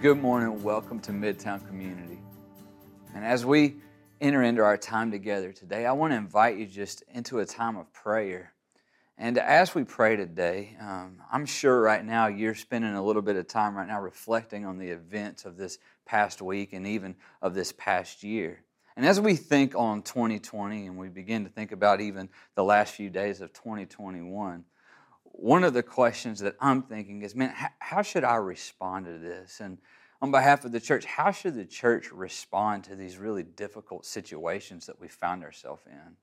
good 0.00 0.22
morning. 0.22 0.62
Welcome 0.62 1.00
to 1.00 1.10
Midtown 1.10 1.66
Community. 1.66 2.20
And 3.16 3.24
as 3.24 3.44
we 3.44 3.78
enter 4.20 4.44
into 4.44 4.62
our 4.62 4.76
time 4.76 5.10
together 5.10 5.50
today, 5.50 5.86
I 5.86 5.92
want 5.92 6.12
to 6.12 6.16
invite 6.16 6.56
you 6.56 6.66
just 6.66 7.02
into 7.12 7.40
a 7.40 7.44
time 7.44 7.76
of 7.76 7.92
prayer. 7.92 8.52
And 9.16 9.38
as 9.38 9.74
we 9.74 9.82
pray 9.82 10.14
today, 10.14 10.76
um, 10.80 11.20
I'm 11.32 11.44
sure 11.46 11.80
right 11.80 12.04
now 12.04 12.28
you're 12.28 12.54
spending 12.54 12.94
a 12.94 13.02
little 13.02 13.22
bit 13.22 13.34
of 13.34 13.48
time 13.48 13.76
right 13.76 13.88
now 13.88 14.00
reflecting 14.00 14.64
on 14.64 14.78
the 14.78 14.88
events 14.88 15.44
of 15.44 15.56
this 15.56 15.78
past 16.06 16.40
week 16.40 16.74
and 16.74 16.86
even 16.86 17.16
of 17.42 17.54
this 17.54 17.72
past 17.72 18.22
year. 18.22 18.62
And 18.96 19.04
as 19.04 19.20
we 19.20 19.34
think 19.34 19.74
on 19.74 20.02
2020 20.02 20.86
and 20.86 20.96
we 20.96 21.08
begin 21.08 21.42
to 21.42 21.50
think 21.50 21.72
about 21.72 22.00
even 22.00 22.28
the 22.54 22.62
last 22.62 22.94
few 22.94 23.10
days 23.10 23.40
of 23.40 23.52
2021, 23.52 24.64
one 25.38 25.62
of 25.62 25.72
the 25.72 25.84
questions 25.84 26.40
that 26.40 26.56
I'm 26.60 26.82
thinking 26.82 27.22
is, 27.22 27.34
man, 27.34 27.54
how 27.78 28.02
should 28.02 28.24
I 28.24 28.34
respond 28.36 29.06
to 29.06 29.18
this? 29.18 29.60
And 29.60 29.78
on 30.20 30.30
behalf 30.30 30.64
of 30.64 30.72
the 30.72 30.80
church, 30.80 31.04
how 31.04 31.30
should 31.30 31.54
the 31.54 31.64
church 31.64 32.10
respond 32.12 32.84
to 32.84 32.96
these 32.96 33.18
really 33.18 33.44
difficult 33.44 34.04
situations 34.04 34.86
that 34.86 35.00
we 35.00 35.08
found 35.08 35.44
ourselves 35.44 35.82
in? 35.86 36.16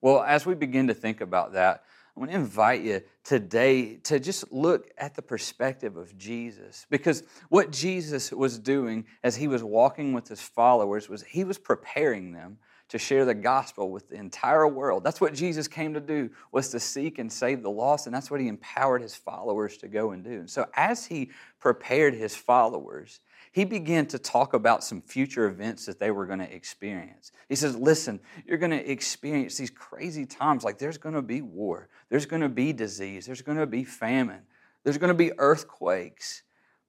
Well, 0.00 0.22
as 0.22 0.44
we 0.44 0.54
begin 0.54 0.88
to 0.88 0.94
think 0.94 1.20
about 1.20 1.52
that, 1.52 1.84
I 2.14 2.20
want 2.20 2.30
to 2.30 2.36
invite 2.36 2.82
you 2.82 3.00
today 3.24 3.96
to 3.96 4.20
just 4.20 4.52
look 4.52 4.90
at 4.98 5.14
the 5.14 5.22
perspective 5.22 5.96
of 5.96 6.18
Jesus. 6.18 6.86
Because 6.90 7.22
what 7.48 7.70
Jesus 7.70 8.30
was 8.32 8.58
doing 8.58 9.06
as 9.24 9.36
he 9.36 9.48
was 9.48 9.62
walking 9.62 10.12
with 10.12 10.28
his 10.28 10.42
followers 10.42 11.08
was 11.08 11.22
he 11.22 11.44
was 11.44 11.56
preparing 11.56 12.32
them 12.32 12.58
to 12.92 12.98
share 12.98 13.24
the 13.24 13.32
gospel 13.32 13.90
with 13.90 14.10
the 14.10 14.16
entire 14.16 14.68
world. 14.68 15.02
That's 15.02 15.18
what 15.18 15.32
Jesus 15.32 15.66
came 15.66 15.94
to 15.94 16.00
do, 16.00 16.28
was 16.52 16.68
to 16.68 16.78
seek 16.78 17.18
and 17.18 17.32
save 17.32 17.62
the 17.62 17.70
lost, 17.70 18.06
and 18.06 18.14
that's 18.14 18.30
what 18.30 18.38
he 18.38 18.48
empowered 18.48 19.00
his 19.00 19.14
followers 19.14 19.78
to 19.78 19.88
go 19.88 20.10
and 20.10 20.22
do. 20.22 20.32
And 20.32 20.50
so 20.50 20.66
as 20.74 21.06
he 21.06 21.30
prepared 21.58 22.12
his 22.12 22.36
followers, 22.36 23.20
he 23.50 23.64
began 23.64 24.04
to 24.08 24.18
talk 24.18 24.52
about 24.52 24.84
some 24.84 25.00
future 25.00 25.46
events 25.46 25.86
that 25.86 25.98
they 25.98 26.10
were 26.10 26.26
going 26.26 26.40
to 26.40 26.54
experience. 26.54 27.32
He 27.48 27.56
says, 27.56 27.74
Listen, 27.76 28.20
you're 28.44 28.58
going 28.58 28.72
to 28.72 28.90
experience 28.90 29.56
these 29.56 29.70
crazy 29.70 30.26
times. 30.26 30.62
Like 30.62 30.76
there's 30.76 30.98
going 30.98 31.14
to 31.14 31.22
be 31.22 31.40
war, 31.40 31.88
there's 32.10 32.26
going 32.26 32.42
to 32.42 32.50
be 32.50 32.74
disease, 32.74 33.24
there's 33.24 33.40
going 33.40 33.56
to 33.56 33.66
be 33.66 33.84
famine, 33.84 34.42
there's 34.84 34.98
going 34.98 35.08
to 35.08 35.14
be 35.14 35.32
earthquakes. 35.38 36.42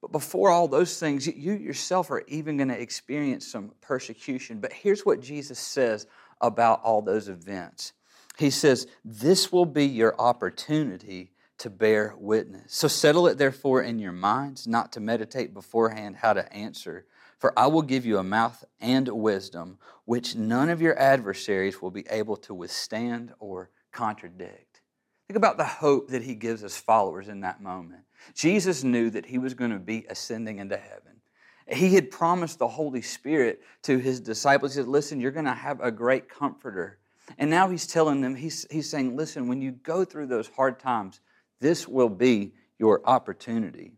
But 0.04 0.12
before 0.12 0.50
all 0.50 0.68
those 0.68 1.00
things, 1.00 1.26
you 1.26 1.54
yourself 1.54 2.10
are 2.10 2.24
even 2.28 2.58
going 2.58 2.68
to 2.68 2.78
experience 2.78 3.46
some 3.46 3.72
persecution. 3.80 4.60
But 4.60 4.74
here's 4.74 5.06
what 5.06 5.22
Jesus 5.22 5.58
says 5.58 6.06
about 6.42 6.82
all 6.82 7.00
those 7.00 7.30
events 7.30 7.94
He 8.36 8.50
says, 8.50 8.86
This 9.02 9.50
will 9.50 9.64
be 9.64 9.86
your 9.86 10.14
opportunity 10.20 11.32
to 11.56 11.70
bear 11.70 12.14
witness. 12.18 12.74
So 12.74 12.86
settle 12.86 13.26
it 13.28 13.38
therefore 13.38 13.80
in 13.80 13.98
your 13.98 14.12
minds, 14.12 14.66
not 14.66 14.92
to 14.92 15.00
meditate 15.00 15.54
beforehand 15.54 16.16
how 16.16 16.34
to 16.34 16.52
answer. 16.52 17.06
For 17.38 17.58
I 17.58 17.68
will 17.68 17.80
give 17.80 18.04
you 18.04 18.18
a 18.18 18.22
mouth 18.22 18.62
and 18.82 19.08
wisdom, 19.08 19.78
which 20.04 20.34
none 20.34 20.68
of 20.68 20.82
your 20.82 20.98
adversaries 20.98 21.80
will 21.80 21.90
be 21.90 22.04
able 22.10 22.36
to 22.38 22.52
withstand 22.52 23.32
or 23.38 23.70
contradict. 23.90 24.82
Think 25.28 25.38
about 25.38 25.56
the 25.56 25.64
hope 25.64 26.08
that 26.08 26.22
he 26.22 26.34
gives 26.34 26.60
his 26.60 26.76
followers 26.76 27.28
in 27.28 27.40
that 27.40 27.62
moment. 27.62 28.02
Jesus 28.34 28.84
knew 28.84 29.10
that 29.10 29.26
he 29.26 29.38
was 29.38 29.54
going 29.54 29.70
to 29.70 29.78
be 29.78 30.06
ascending 30.08 30.58
into 30.58 30.76
heaven. 30.76 31.20
He 31.66 31.94
had 31.94 32.10
promised 32.10 32.58
the 32.58 32.68
Holy 32.68 33.02
Spirit 33.02 33.62
to 33.82 33.98
his 33.98 34.20
disciples. 34.20 34.74
He 34.74 34.80
said, 34.80 34.88
Listen, 34.88 35.20
you're 35.20 35.30
going 35.30 35.46
to 35.46 35.52
have 35.52 35.80
a 35.80 35.90
great 35.90 36.28
comforter. 36.28 36.98
And 37.38 37.48
now 37.48 37.68
he's 37.70 37.86
telling 37.86 38.20
them, 38.20 38.34
he's, 38.34 38.66
he's 38.70 38.90
saying, 38.90 39.16
Listen, 39.16 39.48
when 39.48 39.62
you 39.62 39.72
go 39.72 40.04
through 40.04 40.26
those 40.26 40.48
hard 40.48 40.78
times, 40.78 41.20
this 41.60 41.88
will 41.88 42.10
be 42.10 42.52
your 42.78 43.00
opportunity. 43.08 43.92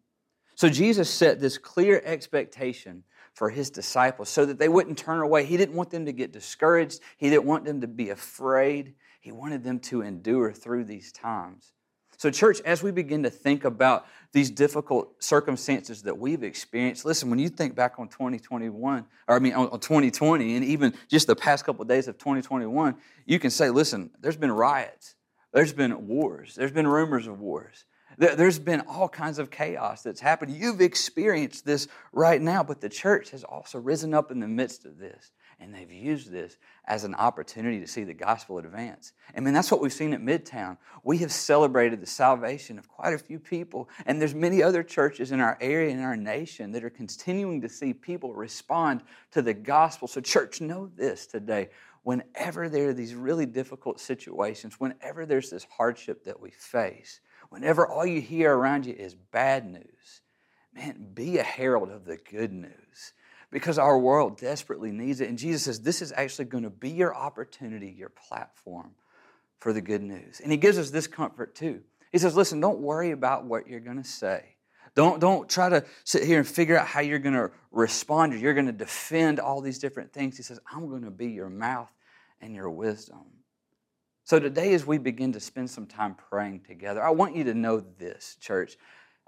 So 0.54 0.68
Jesus 0.68 1.10
set 1.10 1.40
this 1.40 1.58
clear 1.58 2.00
expectation 2.04 3.02
for 3.34 3.50
his 3.50 3.68
disciples 3.68 4.30
so 4.30 4.46
that 4.46 4.58
they 4.58 4.68
wouldn't 4.68 4.96
turn 4.96 5.20
away. 5.20 5.44
He 5.44 5.56
didn't 5.56 5.74
want 5.74 5.90
them 5.90 6.06
to 6.06 6.12
get 6.12 6.32
discouraged, 6.32 7.00
he 7.16 7.28
didn't 7.28 7.44
want 7.44 7.64
them 7.64 7.80
to 7.80 7.86
be 7.86 8.10
afraid. 8.10 8.94
He 9.20 9.32
wanted 9.32 9.64
them 9.64 9.80
to 9.80 10.02
endure 10.02 10.52
through 10.52 10.84
these 10.84 11.10
times. 11.10 11.72
So, 12.18 12.30
church, 12.30 12.60
as 12.64 12.82
we 12.82 12.90
begin 12.90 13.22
to 13.24 13.30
think 13.30 13.64
about 13.64 14.06
these 14.32 14.50
difficult 14.50 15.22
circumstances 15.22 16.02
that 16.02 16.16
we've 16.18 16.42
experienced, 16.42 17.04
listen, 17.04 17.28
when 17.28 17.38
you 17.38 17.48
think 17.48 17.74
back 17.74 17.98
on 17.98 18.08
2021, 18.08 19.04
or 19.28 19.34
I 19.34 19.38
mean 19.38 19.52
on 19.52 19.68
2020, 19.78 20.56
and 20.56 20.64
even 20.64 20.94
just 21.08 21.26
the 21.26 21.36
past 21.36 21.64
couple 21.64 21.82
of 21.82 21.88
days 21.88 22.08
of 22.08 22.16
2021, 22.18 22.96
you 23.26 23.38
can 23.38 23.50
say, 23.50 23.70
listen, 23.70 24.10
there's 24.20 24.36
been 24.36 24.52
riots, 24.52 25.14
there's 25.52 25.72
been 25.72 26.06
wars, 26.06 26.54
there's 26.54 26.72
been 26.72 26.86
rumors 26.86 27.26
of 27.26 27.38
wars, 27.38 27.84
there's 28.16 28.58
been 28.58 28.80
all 28.88 29.08
kinds 29.10 29.38
of 29.38 29.50
chaos 29.50 30.02
that's 30.02 30.20
happened. 30.20 30.56
You've 30.56 30.80
experienced 30.80 31.66
this 31.66 31.86
right 32.12 32.40
now, 32.40 32.62
but 32.62 32.80
the 32.80 32.88
church 32.88 33.30
has 33.30 33.44
also 33.44 33.78
risen 33.78 34.14
up 34.14 34.30
in 34.30 34.40
the 34.40 34.48
midst 34.48 34.86
of 34.86 34.96
this 34.96 35.32
and 35.58 35.74
they've 35.74 35.90
used 35.90 36.30
this 36.30 36.58
as 36.86 37.04
an 37.04 37.14
opportunity 37.14 37.80
to 37.80 37.86
see 37.86 38.04
the 38.04 38.12
gospel 38.12 38.58
advance. 38.58 39.12
I 39.34 39.40
mean, 39.40 39.54
that's 39.54 39.70
what 39.70 39.80
we've 39.80 39.92
seen 39.92 40.12
at 40.12 40.20
Midtown. 40.20 40.76
We 41.02 41.18
have 41.18 41.32
celebrated 41.32 42.00
the 42.00 42.06
salvation 42.06 42.78
of 42.78 42.88
quite 42.88 43.14
a 43.14 43.18
few 43.18 43.38
people, 43.38 43.88
and 44.04 44.20
there's 44.20 44.34
many 44.34 44.62
other 44.62 44.82
churches 44.82 45.32
in 45.32 45.40
our 45.40 45.56
area 45.60 45.92
and 45.92 46.02
our 46.02 46.16
nation 46.16 46.72
that 46.72 46.84
are 46.84 46.90
continuing 46.90 47.62
to 47.62 47.68
see 47.68 47.94
people 47.94 48.34
respond 48.34 49.02
to 49.32 49.40
the 49.40 49.54
gospel. 49.54 50.08
So, 50.08 50.20
church, 50.20 50.60
know 50.60 50.90
this 50.94 51.26
today. 51.26 51.70
Whenever 52.02 52.68
there 52.68 52.90
are 52.90 52.94
these 52.94 53.14
really 53.14 53.46
difficult 53.46 53.98
situations, 53.98 54.78
whenever 54.78 55.26
there's 55.26 55.50
this 55.50 55.66
hardship 55.76 56.24
that 56.24 56.38
we 56.38 56.50
face, 56.50 57.20
whenever 57.48 57.86
all 57.86 58.06
you 58.06 58.20
hear 58.20 58.54
around 58.54 58.86
you 58.86 58.92
is 58.92 59.14
bad 59.14 59.66
news, 59.66 60.20
man, 60.72 61.08
be 61.14 61.38
a 61.38 61.42
herald 61.42 61.90
of 61.90 62.04
the 62.04 62.18
good 62.18 62.52
news 62.52 63.12
because 63.56 63.78
our 63.78 63.98
world 63.98 64.36
desperately 64.36 64.92
needs 64.92 65.22
it. 65.22 65.30
And 65.30 65.38
Jesus 65.38 65.62
says, 65.62 65.80
This 65.80 66.02
is 66.02 66.12
actually 66.14 66.44
going 66.44 66.64
to 66.64 66.68
be 66.68 66.90
your 66.90 67.16
opportunity, 67.16 67.88
your 67.88 68.10
platform 68.10 68.90
for 69.60 69.72
the 69.72 69.80
good 69.80 70.02
news. 70.02 70.42
And 70.42 70.52
He 70.52 70.58
gives 70.58 70.76
us 70.76 70.90
this 70.90 71.06
comfort 71.06 71.54
too. 71.54 71.80
He 72.12 72.18
says, 72.18 72.36
Listen, 72.36 72.60
don't 72.60 72.80
worry 72.80 73.12
about 73.12 73.46
what 73.46 73.66
you're 73.66 73.80
going 73.80 73.96
to 73.96 74.06
say. 74.06 74.44
Don't, 74.94 75.20
don't 75.20 75.48
try 75.48 75.70
to 75.70 75.82
sit 76.04 76.24
here 76.24 76.36
and 76.36 76.46
figure 76.46 76.76
out 76.76 76.86
how 76.86 77.00
you're 77.00 77.18
going 77.18 77.34
to 77.34 77.50
respond 77.70 78.34
or 78.34 78.36
you're 78.36 78.52
going 78.52 78.66
to 78.66 78.72
defend 78.72 79.40
all 79.40 79.62
these 79.62 79.78
different 79.78 80.12
things. 80.12 80.36
He 80.36 80.42
says, 80.42 80.60
I'm 80.70 80.90
going 80.90 81.04
to 81.04 81.10
be 81.10 81.28
your 81.28 81.48
mouth 81.48 81.90
and 82.42 82.54
your 82.54 82.68
wisdom. 82.68 83.24
So 84.24 84.38
today, 84.38 84.74
as 84.74 84.84
we 84.84 84.98
begin 84.98 85.32
to 85.32 85.40
spend 85.40 85.70
some 85.70 85.86
time 85.86 86.14
praying 86.28 86.64
together, 86.68 87.02
I 87.02 87.08
want 87.08 87.34
you 87.34 87.44
to 87.44 87.54
know 87.54 87.80
this, 87.80 88.36
church. 88.38 88.76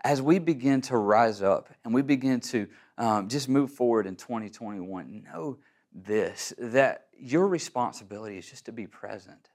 As 0.05 0.23
we 0.23 0.39
begin 0.39 0.81
to 0.83 0.97
rise 0.97 1.43
up 1.43 1.71
and 1.85 1.93
we 1.93 2.03
begin 2.03 2.41
to 2.41 2.69
um, 2.97 3.29
just 3.29 3.49
move 3.49 3.73
forward 3.73 4.07
in 4.07 4.17
2021, 4.17 5.25
know 5.33 5.59
this 5.93 6.53
that 6.59 7.07
your 7.19 7.49
responsibility 7.49 8.39
is 8.39 8.49
just 8.49 8.67
to 8.67 8.73
be 8.73 8.87
present. 8.87 9.51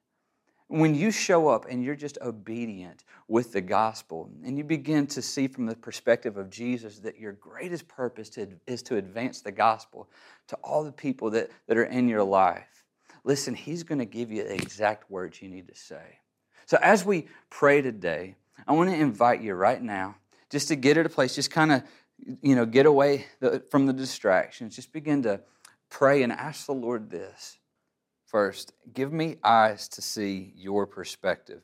When 0.68 0.96
you 0.96 1.12
show 1.12 1.50
up 1.50 1.66
and 1.70 1.84
you're 1.84 1.96
just 1.96 2.18
obedient 2.22 3.04
with 3.28 3.54
the 3.54 3.62
gospel, 3.62 4.30
and 4.44 4.58
you 4.58 4.64
begin 4.64 5.06
to 5.08 5.22
see 5.22 5.48
from 5.48 5.66
the 5.66 5.76
perspective 5.76 6.38
of 6.38 6.50
Jesus 6.50 7.00
that 7.00 7.20
your 7.20 7.34
greatest 7.34 7.88
purpose 7.88 8.30
to, 8.31 8.48
is 8.66 8.81
to 8.84 8.98
advance 8.98 9.42
the 9.42 9.52
gospel 9.52 10.10
to 10.48 10.56
all 10.64 10.84
the 10.84 10.92
people 10.92 11.30
that, 11.31 11.52
that 11.68 11.78
are 11.78 11.84
in 11.84 12.08
your 12.08 12.24
life, 12.24 12.84
listen, 13.24 13.54
He's 13.54 13.84
going 13.84 14.00
to 14.00 14.06
give 14.06 14.31
you 14.31 14.44
the 14.44 14.56
exact 14.56 15.12
words 15.12 15.42
you 15.42 15.50
need 15.50 15.68
to 15.68 15.75
say. 15.75 16.20
So 16.66 16.78
as 16.81 17.06
we 17.06 17.28
pray 17.50 17.81
today, 17.81 18.36
I 18.68 18.74
want 18.74 18.90
to 18.90 18.96
invite 18.96 19.42
you 19.42 19.54
right 19.54 19.81
now 19.81 20.16
just 20.53 20.68
to 20.69 20.75
get 20.75 20.97
at 20.97 21.06
a 21.06 21.09
place, 21.09 21.34
just 21.36 21.52
kind 21.52 21.72
of 21.72 21.84
you 22.41 22.56
know, 22.56 22.66
get 22.66 22.86
away 22.86 23.25
from 23.69 23.86
the 23.86 23.94
distractions. 23.94 24.75
Just 24.75 24.94
begin 24.94 25.24
to 25.24 25.41
pray 25.90 26.24
and 26.24 26.31
ask 26.31 26.66
the 26.66 26.74
Lord 26.74 27.09
this. 27.09 27.58
First, 28.25 28.72
give 28.94 29.12
me 29.12 29.38
eyes 29.44 29.88
to 29.90 30.02
see 30.02 30.53
your 30.56 30.88
perspective. 30.88 31.62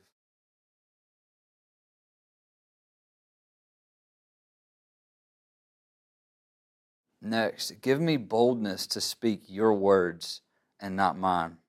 Next, 7.22 7.80
give 7.82 8.00
me 8.00 8.16
boldness 8.16 8.86
to 8.88 9.00
speak 9.00 9.42
your 9.46 9.74
words 9.74 10.40
and 10.80 10.96
not 10.96 11.18
mine. 11.18 11.59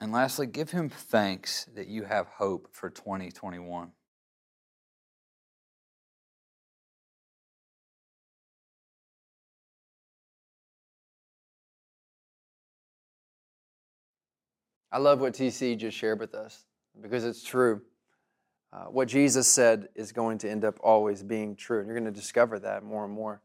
And 0.00 0.12
lastly, 0.12 0.46
give 0.46 0.70
him 0.70 0.90
thanks 0.90 1.66
that 1.74 1.88
you 1.88 2.04
have 2.04 2.26
hope 2.26 2.68
for 2.72 2.90
2021. 2.90 3.92
I 14.92 14.98
love 14.98 15.20
what 15.20 15.34
TC 15.34 15.76
just 15.76 15.96
shared 15.96 16.20
with 16.20 16.34
us 16.34 16.64
because 17.00 17.24
it's 17.24 17.42
true. 17.42 17.82
Uh, 18.72 18.84
what 18.84 19.08
Jesus 19.08 19.46
said 19.46 19.88
is 19.94 20.12
going 20.12 20.38
to 20.38 20.50
end 20.50 20.64
up 20.64 20.78
always 20.82 21.22
being 21.22 21.56
true, 21.56 21.78
and 21.78 21.86
you're 21.86 21.98
going 21.98 22.12
to 22.12 22.18
discover 22.18 22.58
that 22.60 22.82
more 22.82 23.04
and 23.04 23.12
more. 23.12 23.40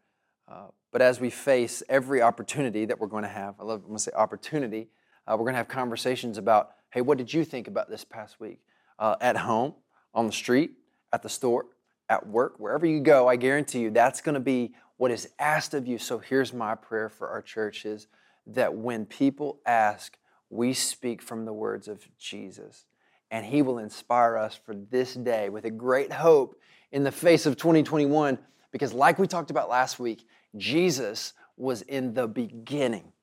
Uh, 0.47 0.67
but 0.91 1.01
as 1.01 1.19
we 1.19 1.29
face 1.29 1.81
every 1.87 2.21
opportunity 2.21 2.85
that 2.85 2.99
we're 2.99 3.07
going 3.07 3.23
to 3.23 3.29
have, 3.29 3.55
I 3.59 3.63
love, 3.63 3.81
I'm 3.81 3.87
going 3.87 3.97
to 3.97 4.03
say 4.03 4.11
opportunity, 4.13 4.89
uh, 5.27 5.31
we're 5.31 5.45
going 5.45 5.53
to 5.53 5.57
have 5.57 5.67
conversations 5.67 6.37
about, 6.37 6.71
hey, 6.91 7.01
what 7.01 7.17
did 7.17 7.33
you 7.33 7.43
think 7.45 7.67
about 7.67 7.89
this 7.89 8.03
past 8.03 8.39
week? 8.39 8.59
uh, 9.01 9.15
at 9.19 9.35
home, 9.35 9.73
on 10.13 10.27
the 10.27 10.31
street, 10.31 10.73
at 11.11 11.23
the 11.23 11.29
store, 11.29 11.65
at 12.07 12.27
work, 12.27 12.59
wherever 12.59 12.85
you 12.85 13.01
go, 13.01 13.27
I 13.27 13.35
guarantee 13.35 13.79
you 13.79 13.89
that's 13.89 14.21
going 14.21 14.35
to 14.35 14.39
be 14.39 14.73
what 14.97 15.11
is 15.11 15.29
asked 15.39 15.73
of 15.73 15.87
you. 15.87 15.97
So 15.97 16.19
here's 16.19 16.53
my 16.53 16.75
prayer 16.75 17.09
for 17.09 17.27
our 17.27 17.41
churches 17.41 18.07
that 18.45 18.75
when 18.75 19.05
people 19.05 19.59
ask, 19.65 20.17
we 20.49 20.73
speak 20.73 21.21
from 21.21 21.45
the 21.45 21.53
words 21.53 21.87
of 21.87 22.07
Jesus. 22.17 22.85
And 23.31 23.45
He 23.45 23.61
will 23.61 23.79
inspire 23.79 24.37
us 24.37 24.59
for 24.63 24.75
this 24.75 25.15
day 25.15 25.49
with 25.49 25.65
a 25.65 25.71
great 25.71 26.11
hope 26.11 26.59
in 26.91 27.03
the 27.03 27.11
face 27.11 27.45
of 27.45 27.57
2021. 27.57 28.37
Because, 28.71 28.93
like 28.93 29.17
we 29.17 29.25
talked 29.25 29.51
about 29.51 29.69
last 29.69 29.99
week, 29.99 30.27
Jesus 30.57 31.33
was 31.57 31.81
in 31.83 32.13
the 32.13 32.27
beginning. 32.27 33.13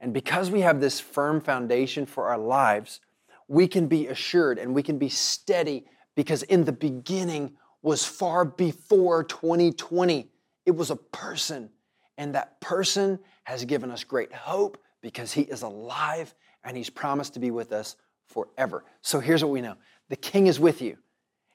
And 0.00 0.12
because 0.12 0.50
we 0.50 0.60
have 0.60 0.80
this 0.80 1.00
firm 1.00 1.40
foundation 1.40 2.06
for 2.06 2.28
our 2.28 2.38
lives, 2.38 3.00
we 3.48 3.66
can 3.66 3.86
be 3.86 4.08
assured 4.08 4.58
and 4.58 4.74
we 4.74 4.82
can 4.82 4.98
be 4.98 5.08
steady 5.08 5.86
because 6.14 6.42
in 6.44 6.64
the 6.64 6.72
beginning 6.72 7.56
was 7.82 8.04
far 8.04 8.44
before 8.44 9.24
2020. 9.24 10.28
It 10.66 10.70
was 10.70 10.90
a 10.90 10.96
person, 10.96 11.68
and 12.16 12.34
that 12.34 12.60
person 12.60 13.18
has 13.44 13.64
given 13.64 13.90
us 13.90 14.04
great 14.04 14.32
hope 14.32 14.82
because 15.02 15.32
he 15.32 15.42
is 15.42 15.62
alive 15.62 16.34
and 16.64 16.76
he's 16.76 16.88
promised 16.88 17.34
to 17.34 17.40
be 17.40 17.50
with 17.50 17.72
us 17.72 17.96
forever. 18.24 18.84
So 19.02 19.20
here's 19.20 19.44
what 19.44 19.52
we 19.52 19.60
know 19.60 19.76
the 20.08 20.16
King 20.16 20.46
is 20.46 20.58
with 20.58 20.80
you, 20.80 20.96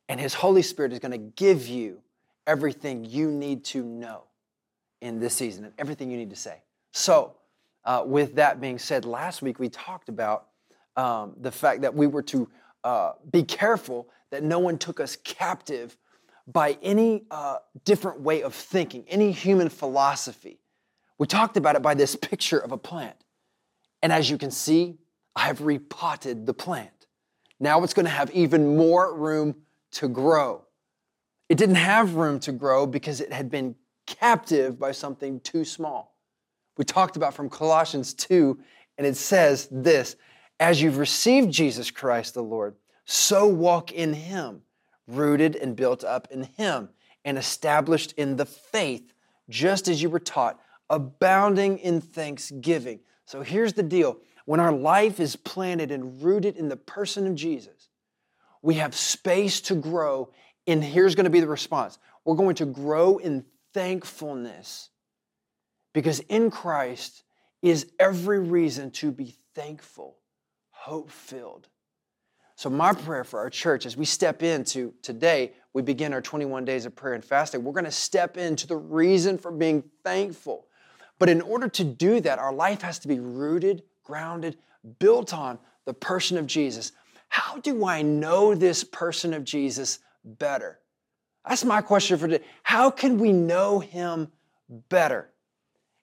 and 0.08 0.20
his 0.20 0.36
Holy 0.36 0.62
Spirit 0.62 0.94
is 0.94 1.00
going 1.00 1.12
to 1.12 1.18
give 1.18 1.68
you 1.68 2.02
everything 2.46 3.06
you 3.06 3.32
need 3.32 3.64
to 3.64 3.84
know 3.84 4.24
in 5.02 5.20
this 5.20 5.36
season 5.36 5.66
and 5.66 5.74
everything 5.78 6.12
you 6.12 6.18
need 6.18 6.30
to 6.30 6.36
say. 6.36 6.62
So, 6.92 7.36
uh, 7.90 8.04
with 8.06 8.36
that 8.36 8.62
being 8.62 8.78
said, 8.78 9.04
last 9.04 9.42
week 9.42 9.58
we 9.58 9.68
talked 9.68 10.10
about 10.10 10.50
um, 10.96 11.34
the 11.42 11.52
fact 11.52 11.82
that 11.82 11.96
we 11.96 12.06
were 12.06 12.22
to 12.22 12.48
uh, 12.84 13.14
be 13.32 13.42
careful 13.42 14.08
that 14.30 14.44
no 14.44 14.60
one 14.60 14.78
took 14.78 15.00
us 15.00 15.16
captive 15.24 15.98
by 16.46 16.78
any 16.84 17.24
uh, 17.32 17.58
different 17.86 18.22
way 18.22 18.44
of 18.44 18.54
thinking, 18.54 19.04
any 19.08 19.32
human 19.32 19.70
philosophy. 19.70 20.60
We 21.18 21.26
talked 21.26 21.58
about 21.58 21.76
it 21.76 21.82
by 21.82 21.96
this 21.96 22.16
picture 22.16 22.60
of 22.60 22.72
a 22.72 22.78
plant. 22.78 23.16
And 24.04 24.14
as 24.14 24.30
you 24.30 24.38
can 24.38 24.52
see, 24.52 25.00
I 25.36 25.48
have 25.48 25.62
repotted 25.62 26.46
the 26.46 26.54
plant. 26.54 27.08
Now 27.60 27.84
it's 27.84 27.96
going 27.96 28.06
to 28.06 28.12
have 28.12 28.30
even 28.30 28.78
more 28.78 29.16
room 29.16 29.56
to 29.94 30.08
grow. 30.08 30.62
It 31.50 31.58
didn't 31.58 31.76
have 31.76 32.14
room 32.14 32.40
to 32.42 32.52
grow 32.52 32.86
because 32.86 33.20
it 33.20 33.34
had 33.34 33.50
been 33.50 33.74
captive 34.06 34.78
by 34.78 34.92
something 34.92 35.40
too 35.40 35.66
small. 35.66 36.19
We 36.80 36.86
talked 36.86 37.18
about 37.18 37.34
from 37.34 37.50
Colossians 37.50 38.14
2, 38.14 38.58
and 38.98 39.06
it 39.06 39.18
says 39.18 39.68
this 39.70 40.16
As 40.62 40.82
you've 40.82 40.98
received 40.98 41.52
Jesus 41.52 41.92
Christ 41.92 42.36
the 42.36 42.42
Lord, 42.42 42.74
so 43.04 43.48
walk 43.48 43.92
in 43.92 44.14
him, 44.14 44.62
rooted 45.06 45.58
and 45.58 45.76
built 45.76 46.06
up 46.06 46.30
in 46.32 46.44
him, 46.44 46.88
and 47.26 47.38
established 47.38 48.14
in 48.14 48.38
the 48.38 48.46
faith, 48.46 49.12
just 49.50 49.90
as 49.90 50.02
you 50.02 50.10
were 50.10 50.22
taught, 50.22 50.58
abounding 50.90 51.80
in 51.80 52.00
thanksgiving. 52.00 53.02
So 53.26 53.42
here's 53.42 53.74
the 53.74 53.84
deal 53.84 54.18
when 54.46 54.62
our 54.62 54.72
life 54.72 55.20
is 55.20 55.36
planted 55.36 55.92
and 55.92 56.24
rooted 56.24 56.56
in 56.56 56.70
the 56.70 56.78
person 56.78 57.28
of 57.28 57.36
Jesus, 57.36 57.90
we 58.62 58.76
have 58.76 58.96
space 58.96 59.60
to 59.62 59.76
grow. 59.76 60.32
And 60.66 60.82
here's 60.82 61.14
going 61.14 61.26
to 61.26 61.30
be 61.30 61.42
the 61.42 61.48
response 61.48 62.00
we're 62.24 62.36
going 62.36 62.56
to 62.56 62.66
grow 62.66 63.18
in 63.18 63.44
thankfulness 63.74 64.92
because 65.94 66.20
in 66.22 66.52
Christ 66.52 67.24
is 67.62 67.92
every 68.00 68.40
reason 68.40 68.92
to 68.92 69.12
be 69.12 69.36
thankful, 69.56 70.18
hope 70.72 71.12
filled. 71.12 71.68
So, 72.56 72.70
my 72.70 72.94
prayer 72.94 73.24
for 73.24 73.40
our 73.40 73.50
church 73.50 73.86
as 73.86 73.96
we 73.96 74.06
step 74.06 74.44
into 74.44 74.94
today, 75.02 75.54
we 75.74 75.82
begin 75.82 76.14
our 76.14 76.22
21 76.22 76.66
days 76.66 76.86
of 76.86 76.96
prayer 76.96 77.14
and 77.14 77.24
fasting. 77.24 77.64
We're 77.64 77.74
going 77.74 77.86
to 77.86 77.92
step 77.92 78.38
into 78.38 78.68
the 78.68 78.76
reason 78.76 79.38
for 79.38 79.52
being 79.52 79.84
thankful. 80.04 80.68
But 81.20 81.30
in 81.30 81.42
order 81.42 81.68
to 81.70 81.84
do 81.84 82.20
that, 82.22 82.40
our 82.40 82.54
life 82.54 82.82
has 82.82 83.00
to 83.00 83.08
be 83.08 83.20
rooted, 83.20 83.84
grounded, 84.04 84.58
built 85.00 85.34
on 85.34 85.60
the 85.86 85.94
person 85.94 86.38
of 86.38 86.48
Jesus. 86.48 86.92
How 87.30 87.58
do 87.60 87.86
I 87.86 88.02
know 88.02 88.56
this 88.56 88.84
person 88.84 89.34
of 89.34 89.44
Jesus 89.44 90.00
better? 90.24 90.80
That's 91.48 91.64
my 91.64 91.82
question 91.82 92.18
for 92.18 92.28
today. 92.28 92.44
How 92.64 92.90
can 92.90 93.18
we 93.18 93.32
know 93.32 93.80
him 93.80 94.32
better? 94.90 95.30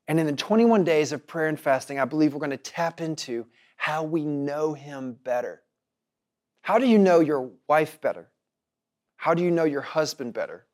And 0.09 0.21
in 0.21 0.27
the 0.27 0.33
21 0.33 0.85
days 0.85 1.13
of 1.13 1.27
prayer 1.27 1.49
and 1.49 1.59
fasting, 1.59 1.99
I 1.99 2.05
believe 2.05 2.33
we're 2.33 2.41
going 2.41 2.51
to 2.51 2.57
tap 2.57 3.01
into 3.01 3.47
how 3.77 4.05
we 4.05 4.25
know 4.25 4.73
him 4.73 5.17
better. 5.25 5.63
How 6.63 6.79
do 6.79 6.87
you 6.87 6.99
know 6.99 7.21
your 7.21 7.51
wife 7.69 8.01
better? 8.01 8.29
How 9.17 9.35
do 9.35 9.43
you 9.43 9.51
know 9.51 9.65
your 9.65 9.81
husband 9.83 10.33
better? 10.35 10.67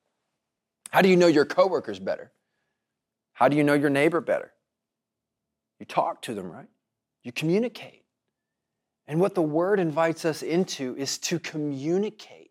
How 0.91 1.01
do 1.01 1.09
you 1.09 1.17
know 1.17 1.27
your 1.27 1.45
coworkers 1.45 1.99
better? 1.99 2.33
How 3.33 3.49
do 3.49 3.57
you 3.57 3.65
know 3.65 3.75
your 3.75 3.91
neighbor 3.91 4.21
better? 4.21 4.53
You 5.79 5.87
talk 5.87 6.23
to 6.23 6.35
them, 6.35 6.51
right? 6.51 6.69
You 7.23 7.33
communicate. 7.33 8.05
And 9.09 9.21
what 9.21 9.35
the 9.35 9.43
word 9.43 9.81
invites 9.81 10.25
us 10.25 10.43
into 10.43 10.95
is 10.97 11.19
to 11.19 11.39
communicate. 11.39 12.51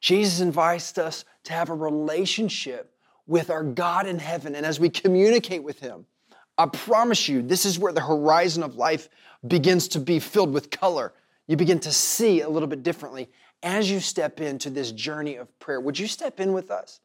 Jesus 0.00 0.40
invites 0.40 0.96
us 0.98 1.24
to 1.44 1.52
have 1.52 1.70
a 1.70 1.74
relationship 1.74 2.92
with 3.26 3.50
our 3.50 3.62
God 3.62 4.06
in 4.06 4.18
heaven. 4.18 4.54
And 4.54 4.66
as 4.66 4.78
we 4.78 4.90
communicate 4.90 5.62
with 5.62 5.80
Him, 5.80 6.06
I 6.58 6.66
promise 6.66 7.28
you, 7.28 7.42
this 7.42 7.64
is 7.64 7.78
where 7.78 7.92
the 7.92 8.00
horizon 8.00 8.62
of 8.62 8.76
life 8.76 9.08
begins 9.46 9.88
to 9.88 10.00
be 10.00 10.18
filled 10.18 10.52
with 10.52 10.70
color 10.70 11.12
you 11.46 11.56
begin 11.56 11.78
to 11.80 11.92
see 11.92 12.40
a 12.40 12.48
little 12.48 12.68
bit 12.68 12.82
differently 12.82 13.28
as 13.62 13.90
you 13.90 14.00
step 14.00 14.40
into 14.40 14.70
this 14.70 14.92
journey 14.92 15.36
of 15.36 15.58
prayer. 15.58 15.80
Would 15.80 15.98
you 15.98 16.06
step 16.06 16.40
in 16.40 16.52
with 16.52 16.70
us? 16.70 17.00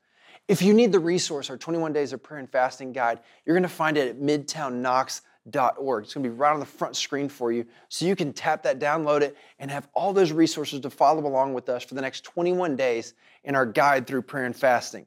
If 0.48 0.62
you 0.62 0.74
need 0.74 0.92
the 0.92 1.00
resource, 1.00 1.50
our 1.50 1.58
21 1.58 1.94
Days 1.94 2.14
of 2.14 2.24
Prayer 2.24 2.40
and 2.40 2.50
Fasting 2.50 2.92
Guide, 2.92 3.20
you're 3.46 3.56
going 3.56 3.64
to 3.64 3.70
find 3.70 3.98
it 3.98 4.10
at 4.10 4.20
midtownknox.org. 4.20 6.04
It's 6.04 6.14
going 6.14 6.24
to 6.24 6.30
be 6.30 6.36
right 6.36 6.54
on 6.54 6.60
the 6.60 6.66
front 6.66 6.96
screen 6.96 7.30
for 7.30 7.52
you. 7.52 7.66
So 7.90 8.06
you 8.06 8.16
can 8.16 8.34
tap 8.34 8.64
that, 8.64 8.80
download 8.80 9.22
it, 9.22 9.38
and 9.60 9.70
have 9.70 9.88
all 9.94 10.14
those 10.14 10.32
resources 10.32 10.80
to 10.82 10.90
follow 10.90 11.26
along 11.26 11.54
with 11.54 11.70
us 11.70 11.84
for 11.84 11.94
the 11.94 12.02
next 12.02 12.24
21 12.24 12.76
days 12.76 13.14
in 13.44 13.56
our 13.56 13.66
guide 13.66 14.08
through 14.08 14.24
prayer 14.24 14.46
and 14.46 14.56
fasting. 14.56 15.06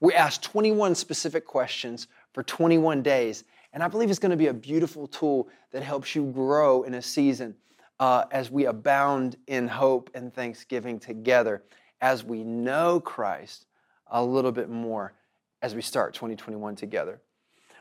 We 0.00 0.14
ask 0.14 0.40
21 0.42 0.94
specific 0.94 1.46
questions 1.46 2.06
for 2.32 2.42
21 2.42 3.02
days, 3.02 3.44
and 3.76 3.82
I 3.82 3.88
believe 3.88 4.08
it's 4.08 4.18
going 4.18 4.30
to 4.30 4.38
be 4.38 4.46
a 4.46 4.54
beautiful 4.54 5.06
tool 5.06 5.50
that 5.70 5.82
helps 5.82 6.14
you 6.14 6.24
grow 6.32 6.84
in 6.84 6.94
a 6.94 7.02
season 7.02 7.54
uh, 8.00 8.24
as 8.32 8.50
we 8.50 8.64
abound 8.64 9.36
in 9.48 9.68
hope 9.68 10.08
and 10.14 10.32
thanksgiving 10.32 10.98
together 10.98 11.62
as 12.00 12.24
we 12.24 12.42
know 12.42 13.00
Christ 13.00 13.66
a 14.06 14.24
little 14.24 14.50
bit 14.50 14.70
more 14.70 15.12
as 15.60 15.74
we 15.74 15.82
start 15.82 16.14
2021 16.14 16.74
together. 16.74 17.20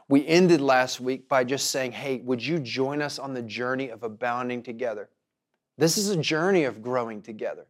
We 0.10 0.28
ended 0.28 0.60
last 0.60 1.00
week 1.00 1.30
by 1.30 1.46
just 1.46 1.72
saying, 1.72 1.94
hey, 1.94 2.18
would 2.26 2.46
you 2.46 2.60
join 2.60 3.02
us 3.02 3.18
on 3.18 3.34
the 3.34 3.42
journey 3.42 3.88
of 3.88 4.04
abounding 4.04 4.64
together? 4.64 5.08
This 5.78 5.98
is 5.98 6.10
a 6.10 6.18
journey 6.18 6.66
of 6.66 6.82
growing 6.82 7.22
together. 7.22 7.68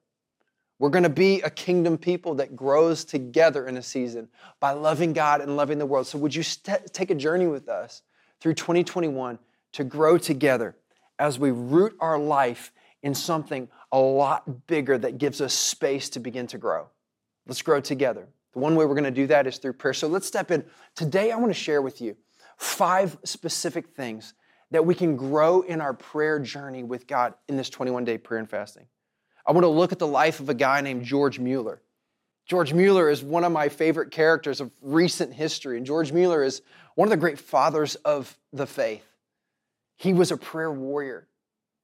We're 0.79 0.89
going 0.89 1.03
to 1.03 1.09
be 1.09 1.41
a 1.41 1.51
kingdom 1.51 1.95
people 1.95 2.33
that 2.35 2.55
grows 2.55 3.05
together 3.05 3.67
in 3.67 3.77
a 3.77 3.83
season 3.83 4.29
by 4.59 4.71
loving 4.71 5.13
God 5.13 5.41
and 5.41 5.55
loving 5.55 5.77
the 5.77 5.85
world. 5.85 6.07
So, 6.07 6.17
would 6.17 6.33
you 6.33 6.41
st- 6.41 6.91
take 6.91 7.11
a 7.11 7.15
journey 7.15 7.45
with 7.45 7.69
us 7.69 8.01
through 8.39 8.53
2021 8.53 9.39
to 9.73 9.83
grow 9.83 10.17
together 10.17 10.75
as 11.19 11.39
we 11.39 11.51
root 11.51 11.95
our 11.99 12.17
life 12.17 12.71
in 13.03 13.13
something 13.13 13.67
a 13.91 13.99
lot 13.99 14.67
bigger 14.67 14.97
that 14.97 15.17
gives 15.17 15.41
us 15.41 15.53
space 15.53 16.09
to 16.09 16.19
begin 16.19 16.47
to 16.47 16.57
grow. 16.57 16.87
Let's 17.47 17.61
grow 17.61 17.79
together. 17.79 18.27
The 18.53 18.59
one 18.59 18.75
way 18.75 18.85
we're 18.85 18.95
going 18.95 19.03
to 19.03 19.11
do 19.11 19.27
that 19.27 19.47
is 19.47 19.57
through 19.57 19.73
prayer. 19.73 19.93
So 19.93 20.07
let's 20.07 20.25
step 20.25 20.49
in. 20.49 20.65
Today, 20.95 21.31
I 21.31 21.35
want 21.35 21.49
to 21.49 21.59
share 21.59 21.81
with 21.81 22.01
you 22.01 22.15
five 22.57 23.17
specific 23.23 23.89
things 23.89 24.33
that 24.71 24.85
we 24.85 24.95
can 24.95 25.15
grow 25.15 25.61
in 25.61 25.81
our 25.81 25.93
prayer 25.93 26.39
journey 26.39 26.83
with 26.83 27.05
God 27.05 27.33
in 27.47 27.57
this 27.57 27.69
21 27.69 28.05
day 28.05 28.17
prayer 28.17 28.39
and 28.39 28.49
fasting. 28.49 28.87
I 29.45 29.51
want 29.51 29.63
to 29.63 29.69
look 29.69 29.91
at 29.91 29.99
the 29.99 30.07
life 30.07 30.39
of 30.39 30.49
a 30.49 30.53
guy 30.53 30.81
named 30.81 31.03
George 31.03 31.37
Mueller. 31.37 31.81
George 32.45 32.73
Mueller 32.73 33.09
is 33.09 33.23
one 33.23 33.43
of 33.43 33.51
my 33.51 33.69
favorite 33.69 34.11
characters 34.11 34.61
of 34.61 34.71
recent 34.81 35.33
history, 35.33 35.77
and 35.77 35.85
George 35.85 36.11
Mueller 36.11 36.43
is 36.43 36.61
one 36.93 37.07
of 37.07 37.09
the 37.09 37.17
great 37.17 37.39
fathers 37.39 37.95
of 37.95 38.37
the 38.53 38.67
faith. 38.67 39.05
He 39.97 40.13
was 40.13 40.31
a 40.31 40.37
prayer 40.37 40.71
warrior. 40.71 41.27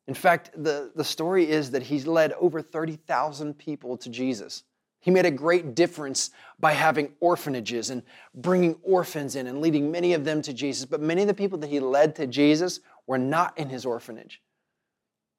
In 0.08 0.14
fact, 0.14 0.52
the, 0.56 0.92
the 0.96 1.04
story 1.04 1.50
is 1.50 1.72
that 1.72 1.84
he's 1.84 2.06
led 2.06 2.34
over 2.34 2.62
30,000 2.62 3.58
people 3.58 3.98
to 3.98 4.10
Jesus. 4.10 4.64
He 5.00 5.10
made 5.10 5.26
a 5.26 5.32
great 5.32 5.74
difference 5.74 6.30
by 6.60 6.74
having 6.74 7.14
orphanages 7.20 7.90
and 7.90 8.04
bringing 8.36 8.76
orphans 8.84 9.36
in 9.36 9.48
and 9.48 9.62
leading 9.62 9.90
many 9.90 10.14
of 10.14 10.26
them 10.26 10.42
to 10.44 10.54
Jesus. 10.54 10.86
But 10.86 11.02
many 11.02 11.22
of 11.22 11.28
the 11.28 11.34
people 11.34 11.58
that 11.60 11.70
he 11.70 11.80
led 11.80 12.16
to 12.18 12.28
Jesus 12.28 12.82
were 13.08 13.18
not 13.18 13.58
in 13.58 13.70
his 13.70 13.86
orphanage. 13.86 14.42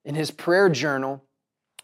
In 0.04 0.16
his 0.16 0.32
prayer 0.32 0.68
journal, 0.68 1.22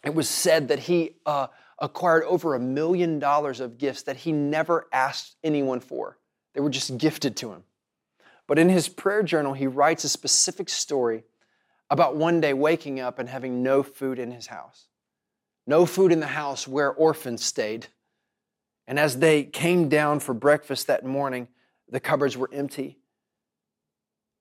it 0.03 0.13
was 0.13 0.27
said 0.27 0.67
that 0.67 0.79
he 0.79 1.15
uh, 1.25 1.47
acquired 1.81 2.23
over 2.25 2.55
a 2.55 2.59
million 2.59 3.19
dollars 3.19 3.59
of 3.59 3.77
gifts 3.77 4.03
that 4.03 4.17
he 4.17 4.31
never 4.31 4.87
asked 4.91 5.35
anyone 5.43 5.79
for. 5.79 6.17
They 6.53 6.61
were 6.61 6.69
just 6.69 6.97
gifted 6.97 7.37
to 7.37 7.51
him. 7.51 7.63
But 8.47 8.59
in 8.59 8.69
his 8.69 8.89
prayer 8.89 9.23
journal, 9.23 9.53
he 9.53 9.67
writes 9.67 10.03
a 10.03 10.09
specific 10.09 10.69
story 10.69 11.23
about 11.89 12.15
one 12.15 12.41
day 12.41 12.53
waking 12.53 12.99
up 12.99 13.19
and 13.19 13.29
having 13.29 13.63
no 13.63 13.83
food 13.83 14.19
in 14.19 14.31
his 14.31 14.47
house. 14.47 14.87
no 15.69 15.85
food 15.85 16.11
in 16.11 16.19
the 16.19 16.25
house 16.27 16.67
where 16.67 16.91
orphans 16.91 17.43
stayed. 17.43 17.87
And 18.87 18.97
as 18.97 19.19
they 19.19 19.43
came 19.43 19.87
down 19.87 20.19
for 20.19 20.33
breakfast 20.33 20.87
that 20.87 21.05
morning, 21.05 21.47
the 21.87 21.99
cupboards 21.99 22.35
were 22.35 22.49
empty. 22.51 22.97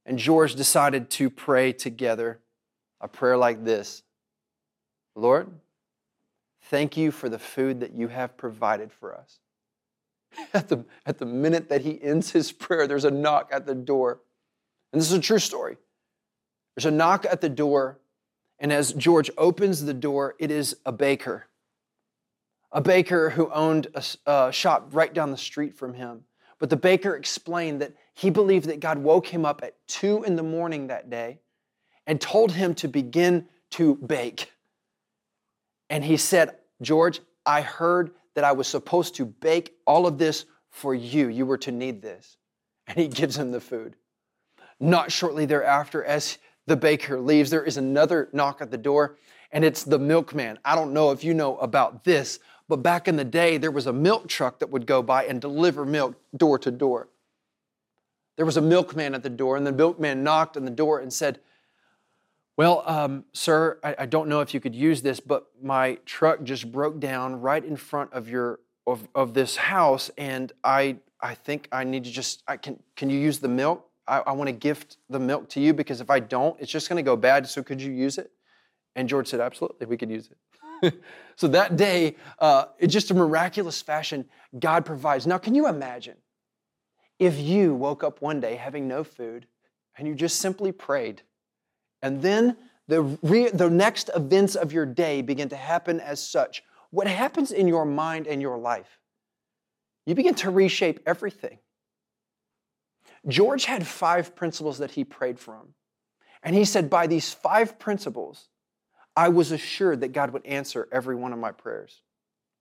And 0.07 0.19
George 0.19 0.55
decided 0.55 1.11
to 1.11 1.29
pray 1.29 1.73
together 1.75 2.41
a 3.01 3.09
prayer 3.09 3.37
like 3.37 3.63
this 3.63 4.03
Lord, 5.15 5.51
thank 6.65 6.97
you 6.97 7.11
for 7.11 7.29
the 7.29 7.39
food 7.39 7.81
that 7.81 7.93
you 7.93 8.09
have 8.09 8.37
provided 8.37 8.93
for 8.93 9.15
us. 9.15 9.39
At 10.53 10.69
the, 10.69 10.85
at 11.07 11.17
the 11.17 11.25
minute 11.25 11.71
that 11.71 11.81
he 11.81 12.01
ends 12.03 12.31
his 12.31 12.53
prayer, 12.53 12.87
there's 12.87 13.07
a 13.07 13.11
knock 13.11 13.49
at 13.51 13.65
the 13.65 13.75
door. 13.75 14.21
And 14.93 15.01
this 15.01 15.11
is 15.11 15.17
a 15.17 15.23
true 15.23 15.39
story. 15.39 15.79
There's 16.77 16.85
a 16.85 16.91
knock 16.91 17.27
at 17.29 17.41
the 17.41 17.49
door, 17.49 17.99
and 18.61 18.73
as 18.73 18.93
George 18.93 19.31
opens 19.37 19.85
the 19.85 19.95
door, 19.95 20.37
it 20.39 20.51
is 20.51 20.77
a 20.87 20.93
baker. 20.93 21.47
A 22.71 22.81
baker 22.81 23.31
who 23.31 23.51
owned 23.51 23.89
a, 23.95 24.05
a 24.31 24.53
shop 24.53 24.91
right 24.93 25.13
down 25.13 25.31
the 25.31 25.37
street 25.37 25.75
from 25.75 25.95
him. 25.95 26.25
But 26.59 26.71
the 26.71 26.77
baker 26.77 27.17
explained 27.17 27.81
that 27.81 27.95
he 28.15 28.31
believed 28.31 28.67
that 28.67 28.81
God 28.81 28.99
woke 28.99 29.27
him 29.27 29.45
up 29.45 29.63
at 29.63 29.75
two 29.87 30.23
in 30.25 30.37
the 30.37 30.43
morning 30.43 30.89
that 30.89 31.09
day 31.09 31.39
and 32.07 32.21
told 32.21 32.53
him 32.53 32.75
to 32.77 32.89
begin 32.89 33.47
to 33.71 33.97
bake. 33.97 34.53
And 35.91 36.05
he 36.05 36.17
said, 36.17 36.57
George, 36.83 37.21
I 37.47 37.63
heard 37.63 38.13
that 38.35 38.45
I 38.45 38.53
was 38.53 38.69
supposed 38.69 39.15
to 39.17 39.25
bake 39.25 39.75
all 39.87 40.07
of 40.07 40.19
this 40.19 40.45
for 40.71 40.95
you. 40.95 41.29
You 41.29 41.47
were 41.47 41.59
to 41.59 41.73
need 41.73 42.03
this. 42.03 42.37
And 42.87 42.99
he 42.99 43.09
gives 43.09 43.37
him 43.37 43.51
the 43.51 43.61
food. 43.61 43.97
Not 44.81 45.11
shortly 45.11 45.45
thereafter, 45.45 46.05
as 46.05 46.39
the 46.67 46.77
baker 46.77 47.19
leaves, 47.19 47.51
there 47.51 47.65
is 47.65 47.77
another 47.77 48.29
knock 48.33 48.61
at 48.61 48.71
the 48.71 48.79
door, 48.79 49.17
and 49.51 49.65
it's 49.65 49.83
the 49.83 49.99
milkman. 49.99 50.59
I 50.65 50.75
don't 50.75 50.93
know 50.93 51.11
if 51.11 51.25
you 51.25 51.35
know 51.35 51.57
about 51.59 52.05
this, 52.05 52.39
but 52.69 52.77
back 52.77 53.09
in 53.09 53.17
the 53.17 53.25
day, 53.25 53.57
there 53.57 53.71
was 53.71 53.87
a 53.87 53.93
milk 53.93 54.29
truck 54.29 54.59
that 54.59 54.71
would 54.71 54.87
go 54.87 55.03
by 55.03 55.25
and 55.25 55.41
deliver 55.41 55.85
milk 55.85 56.15
door 56.37 56.59
to 56.61 56.71
door. 56.71 57.09
There 58.37 58.47
was 58.47 58.59
a 58.59 58.63
milkman 58.63 59.15
at 59.15 59.23
the 59.23 59.31
door, 59.31 59.57
and 59.57 59.67
the 59.67 59.73
milkman 59.73 60.23
knocked 60.23 60.57
on 60.57 60.65
the 60.65 60.71
door 60.71 61.01
and 61.01 61.13
said, 61.13 61.41
Well, 62.59 62.83
um, 62.87 63.25
sir, 63.33 63.79
I, 63.85 63.95
I 64.01 64.07
don't 64.07 64.29
know 64.29 64.41
if 64.41 64.53
you 64.53 64.59
could 64.59 64.75
use 64.75 65.01
this, 65.01 65.21
but 65.21 65.47
my 65.63 65.95
truck 66.05 66.43
just 66.43 66.73
broke 66.73 66.99
down 66.99 67.41
right 67.41 67.65
in 67.65 67.77
front 67.77 68.13
of 68.13 68.29
your 68.29 68.59
of, 68.85 69.07
of 69.15 69.33
this 69.33 69.55
house, 69.55 70.11
and 70.19 70.53
I 70.65 70.97
I 71.21 71.35
think 71.35 71.69
I 71.71 71.85
need 71.85 72.03
to 72.03 72.11
just 72.11 72.43
I 72.49 72.57
can 72.57 72.83
can 72.97 73.11
you 73.11 73.19
use 73.21 73.39
the 73.39 73.47
milk? 73.47 73.89
I, 74.09 74.19
I 74.27 74.33
want 74.33 74.49
to 74.49 74.53
gift 74.53 74.97
the 75.09 75.21
milk 75.21 75.49
to 75.51 75.61
you 75.61 75.73
because 75.73 76.01
if 76.01 76.11
I 76.11 76.19
don't, 76.19 76.59
it's 76.59 76.73
just 76.73 76.89
going 76.89 76.97
to 76.97 77.05
go 77.05 77.15
bad. 77.15 77.47
So 77.47 77.63
could 77.63 77.81
you 77.81 77.93
use 77.93 78.19
it? 78.19 78.33
And 78.97 79.09
George 79.09 79.29
said, 79.29 79.39
absolutely, 79.39 79.87
we 79.87 79.97
could 79.97 80.11
use 80.11 80.29
it. 80.83 80.95
so 81.37 81.47
that 81.47 81.77
day, 81.77 82.17
uh, 82.41 82.65
in 82.81 82.91
just 82.91 83.13
a 83.13 83.15
miraculous 83.15 83.81
fashion, 83.81 84.25
God 84.59 84.85
provides. 84.85 85.29
Now, 85.29 85.39
can 85.39 85.55
you 85.55 85.69
imagine 85.69 86.17
if 87.21 87.39
you 87.39 87.75
woke 87.75 88.03
up 88.03 88.21
one 88.21 88.41
day 88.41 88.57
having 88.57 88.89
no 88.89 89.05
food 89.05 89.47
and 89.97 90.09
you 90.09 90.17
just 90.17 90.41
simply 90.41 90.73
prayed, 90.73 91.23
and 92.03 92.23
then 92.23 92.57
the, 92.87 93.03
re- 93.23 93.51
the 93.51 93.71
next 93.71 94.11
events 94.15 94.55
of 94.55 94.73
your 94.73 94.87
day 94.87 95.23
begin 95.23 95.49
to 95.51 95.57
happen 95.57 96.01
as 96.01 96.25
such? 96.27 96.63
What 96.91 97.07
happens 97.07 97.53
in 97.53 97.69
your 97.69 97.85
mind 97.85 98.27
and 98.27 98.41
your 98.41 98.57
life? 98.57 98.99
You 100.07 100.15
begin 100.15 100.35
to 100.37 100.51
reshape 100.51 101.01
everything. 101.07 101.59
George 103.27 103.67
had 103.67 103.87
five 103.87 104.35
principles 104.35 104.79
that 104.79 104.93
he 104.93 105.05
prayed 105.05 105.39
from. 105.39 105.75
And 106.43 106.55
he 106.55 106.65
said, 106.65 106.89
By 106.89 107.07
these 107.07 107.33
five 107.33 107.79
principles, 107.79 108.49
I 109.17 109.29
was 109.29 109.51
assured 109.51 110.01
that 110.01 110.13
God 110.13 110.31
would 110.33 110.47
answer 110.47 110.89
every 110.93 111.17
one 111.17 111.33
of 111.33 111.39
my 111.39 111.53
prayers. 111.53 112.01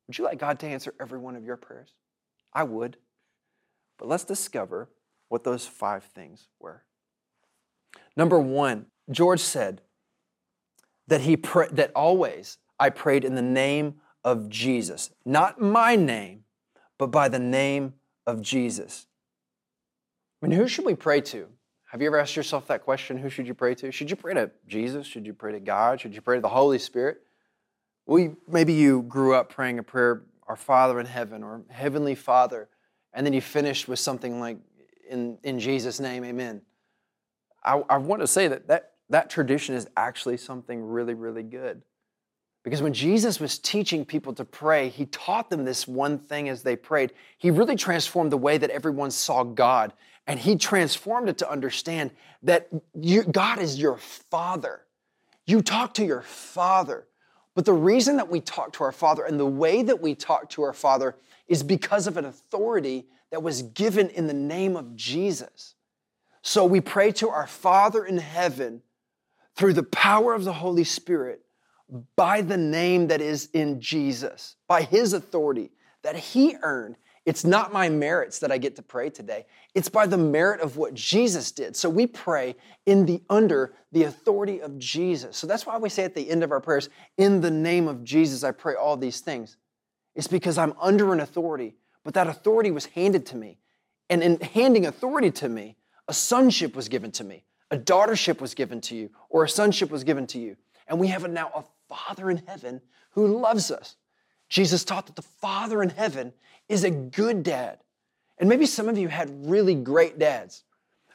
Would 0.08 0.18
you 0.18 0.26
like 0.26 0.40
God 0.40 0.60
to 0.60 0.68
answer 0.68 0.94
every 1.00 1.20
one 1.20 1.36
of 1.36 1.44
your 1.44 1.58
prayers? 1.58 1.94
I 2.54 2.64
would. 2.64 2.98
But 3.98 4.08
let's 4.08 4.24
discover 4.24 4.90
what 5.30 5.44
those 5.44 5.68
five 5.68 6.04
things 6.04 6.48
were. 6.60 6.84
Number 8.16 8.40
one, 8.40 8.88
George 9.12 9.40
said 9.40 9.82
that 11.08 11.22
he 11.22 11.38
pray, 11.38 11.68
that 11.72 11.92
always 11.96 12.58
I 12.80 12.90
prayed 12.90 13.24
in 13.24 13.36
the 13.36 13.42
name 13.42 13.96
of 14.24 14.50
Jesus, 14.50 15.10
not 15.26 15.62
my 15.62 15.96
name, 15.96 16.44
but 16.98 17.08
by 17.08 17.30
the 17.30 17.40
name 17.40 17.94
of 18.26 18.42
Jesus. 18.42 19.08
I 20.42 20.48
mean, 20.48 20.58
who 20.58 20.68
should 20.68 20.86
we 20.86 20.96
pray 20.96 21.22
to? 21.22 21.48
Have 21.86 22.02
you 22.02 22.08
ever 22.08 22.20
asked 22.20 22.36
yourself 22.36 22.68
that 22.68 22.84
question? 22.84 23.18
Who 23.18 23.30
should 23.30 23.48
you 23.48 23.54
pray 23.54 23.74
to? 23.76 23.92
Should 23.92 24.10
you 24.10 24.18
pray 24.18 24.34
to 24.34 24.52
Jesus? 24.68 25.08
Should 25.08 25.26
you 25.26 25.34
pray 25.34 25.54
to 25.54 25.60
God? 25.60 26.02
Should 26.02 26.14
you 26.14 26.22
pray 26.22 26.36
to 26.36 26.42
the 26.42 26.50
Holy 26.50 26.80
Spirit? 26.80 27.22
Well, 28.06 28.36
maybe 28.48 28.74
you 28.74 29.04
grew 29.04 29.34
up 29.34 29.50
praying 29.50 29.80
a 29.80 29.84
prayer, 29.84 30.24
Our 30.48 30.58
Father 30.58 31.00
in 31.00 31.06
heaven, 31.06 31.44
or 31.44 31.62
Heavenly 31.70 32.16
Father, 32.16 32.68
and 33.14 33.26
then 33.26 33.34
you 33.34 33.42
finished 33.42 33.88
with 33.88 34.00
something 34.00 34.40
like, 34.40 34.58
In, 35.10 35.38
in 35.44 35.60
Jesus' 35.60 36.00
name, 36.00 36.26
amen. 36.26 36.62
I, 37.64 37.82
I 37.90 37.98
want 37.98 38.22
to 38.22 38.28
say 38.28 38.48
that, 38.50 38.68
that 38.68 38.92
that 39.10 39.30
tradition 39.30 39.76
is 39.76 39.88
actually 39.96 40.38
something 40.38 40.84
really, 40.84 41.14
really 41.14 41.44
good. 41.44 41.82
Because 42.64 42.82
when 42.82 42.94
Jesus 42.94 43.40
was 43.40 43.58
teaching 43.60 44.04
people 44.04 44.34
to 44.34 44.44
pray, 44.44 44.90
he 44.90 45.06
taught 45.06 45.50
them 45.50 45.64
this 45.64 45.88
one 45.88 46.20
thing 46.20 46.50
as 46.50 46.64
they 46.64 46.76
prayed. 46.76 47.14
He 47.38 47.50
really 47.50 47.78
transformed 47.78 48.32
the 48.32 48.38
way 48.38 48.58
that 48.58 48.70
everyone 48.70 49.12
saw 49.12 49.44
God 49.44 49.94
and 50.28 50.38
he 50.38 50.58
transformed 50.58 51.30
it 51.30 51.38
to 51.38 51.50
understand 51.50 52.12
that 52.44 52.68
you, 52.94 53.24
God 53.24 53.60
is 53.60 53.80
your 53.80 53.98
father. 53.98 54.82
You 55.46 55.62
talk 55.62 55.94
to 55.94 56.06
your 56.06 56.24
father. 56.24 57.08
But 57.56 57.64
the 57.64 57.74
reason 57.74 58.18
that 58.18 58.30
we 58.30 58.42
talk 58.42 58.74
to 58.74 58.84
our 58.84 58.92
father 58.92 59.24
and 59.24 59.40
the 59.40 59.46
way 59.46 59.82
that 59.84 60.02
we 60.02 60.14
talk 60.14 60.50
to 60.50 60.64
our 60.64 60.74
father 60.74 61.16
is 61.48 61.64
because 61.64 62.06
of 62.06 62.18
an 62.18 62.26
authority 62.26 63.08
that 63.32 63.42
was 63.42 63.62
given 63.62 64.10
in 64.10 64.28
the 64.28 64.34
name 64.34 64.76
of 64.76 64.96
Jesus. 64.96 65.76
So 66.42 66.66
we 66.66 66.82
pray 66.82 67.12
to 67.14 67.30
our 67.30 67.48
Father 67.48 68.06
in 68.06 68.18
heaven 68.18 68.82
through 69.58 69.74
the 69.74 69.84
power 69.84 70.34
of 70.34 70.46
the 70.46 70.54
Holy 70.54 70.84
Spirit 70.84 71.42
by 72.16 72.42
the 72.42 72.58
name 72.58 73.08
that 73.08 73.22
is 73.22 73.50
in 73.54 73.82
Jesus, 73.82 74.56
by 74.68 74.82
his 74.84 75.14
authority 75.14 75.72
that 76.04 76.16
he 76.16 76.56
earned 76.62 76.96
it's 77.28 77.44
not 77.44 77.74
my 77.74 77.90
merits 77.90 78.40
that 78.40 78.54
I 78.54 78.58
get 78.58 78.78
to 78.78 78.82
pray 78.82 79.10
today. 79.10 79.48
It's 79.76 79.90
by 79.90 80.08
the 80.08 80.18
merit 80.18 80.62
of 80.62 80.78
what 80.78 80.94
Jesus 80.94 81.52
did. 81.52 81.76
So 81.76 81.90
we 81.90 82.08
pray 82.08 82.56
in 82.86 83.06
the 83.06 83.22
under 83.30 83.74
the 83.92 84.04
authority 84.04 84.62
of 84.62 84.80
Jesus. 84.80 85.36
So 85.36 85.46
that's 85.46 85.66
why 85.66 85.78
we 85.78 85.90
say 85.90 86.06
at 86.06 86.16
the 86.16 86.30
end 86.30 86.42
of 86.42 86.54
our 86.54 86.62
prayers, 86.62 86.88
in 87.18 87.42
the 87.42 87.52
name 87.52 87.90
of 87.90 88.06
Jesus, 88.06 88.46
I 88.46 88.52
pray 88.52 88.76
all 88.76 88.96
these 88.96 89.20
things. 89.20 89.58
It's 90.16 90.30
because 90.30 90.58
I'm 90.58 90.74
under 90.80 91.12
an 91.12 91.20
authority, 91.20 91.76
but 92.06 92.14
that 92.14 92.28
authority 92.28 92.72
was 92.72 92.86
handed 92.86 93.26
to 93.26 93.36
me. 93.36 93.58
And 94.10 94.24
in 94.24 94.40
handing 94.40 94.86
authority 94.86 95.32
to 95.32 95.50
me, 95.50 95.76
a 96.08 96.14
sonship 96.14 96.78
was 96.78 96.88
given 96.88 97.12
to 97.12 97.26
me, 97.26 97.44
a 97.72 97.78
daughtership 97.78 98.40
was 98.40 98.54
given 98.54 98.82
to 98.82 98.96
you, 98.96 99.10
or 99.30 99.44
a 99.44 99.50
sonship 99.50 99.90
was 99.92 100.04
given 100.04 100.28
to 100.28 100.40
you. 100.40 100.56
And 100.88 101.00
we 101.00 101.08
have 101.08 101.30
now 101.30 101.52
a 101.54 101.64
Father 101.94 102.30
in 102.30 102.44
heaven 102.48 102.82
who 103.12 103.40
loves 103.40 103.72
us. 103.72 103.96
Jesus 104.50 104.84
taught 104.84 105.08
that 105.08 105.16
the 105.16 105.22
Father 105.22 105.82
in 105.84 105.90
heaven 105.90 106.34
is 106.70 106.84
a 106.84 106.92
good 106.92 107.44
dad. 107.44 107.80
And 108.38 108.48
maybe 108.48 108.66
some 108.66 108.88
of 108.88 108.98
you 108.98 109.08
had 109.08 109.50
really 109.50 109.76
great 109.76 110.20
dads. 110.20 110.64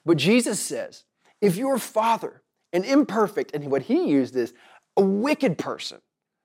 But 0.04 0.16
Jesus 0.16 0.61
says, 0.61 1.04
if 1.40 1.56
your 1.56 1.78
father, 1.78 2.42
an 2.73 2.85
imperfect, 2.85 3.54
and 3.54 3.71
what 3.71 3.82
he 3.82 4.09
used 4.09 4.37
is 4.37 4.52
a 4.97 5.02
wicked 5.02 5.59
person, 5.59 5.99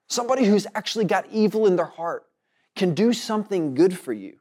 somebody 0.08 0.46
who's 0.46 0.68
actually 0.76 1.06
got 1.06 1.26
evil 1.32 1.66
in 1.66 1.76
their 1.76 1.86
heart, 1.86 2.26
can 2.76 2.94
do 2.94 3.12
something 3.12 3.74
good 3.74 3.98
for 3.98 4.14
you, 4.14 4.38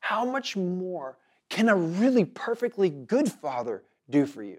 how 0.00 0.24
much 0.24 0.56
more 0.56 1.16
can 1.48 1.68
a 1.68 1.76
really 1.76 2.24
perfectly 2.24 2.90
good 2.90 3.30
father 3.30 3.82
do 4.10 4.26
for 4.26 4.42
you? 4.42 4.58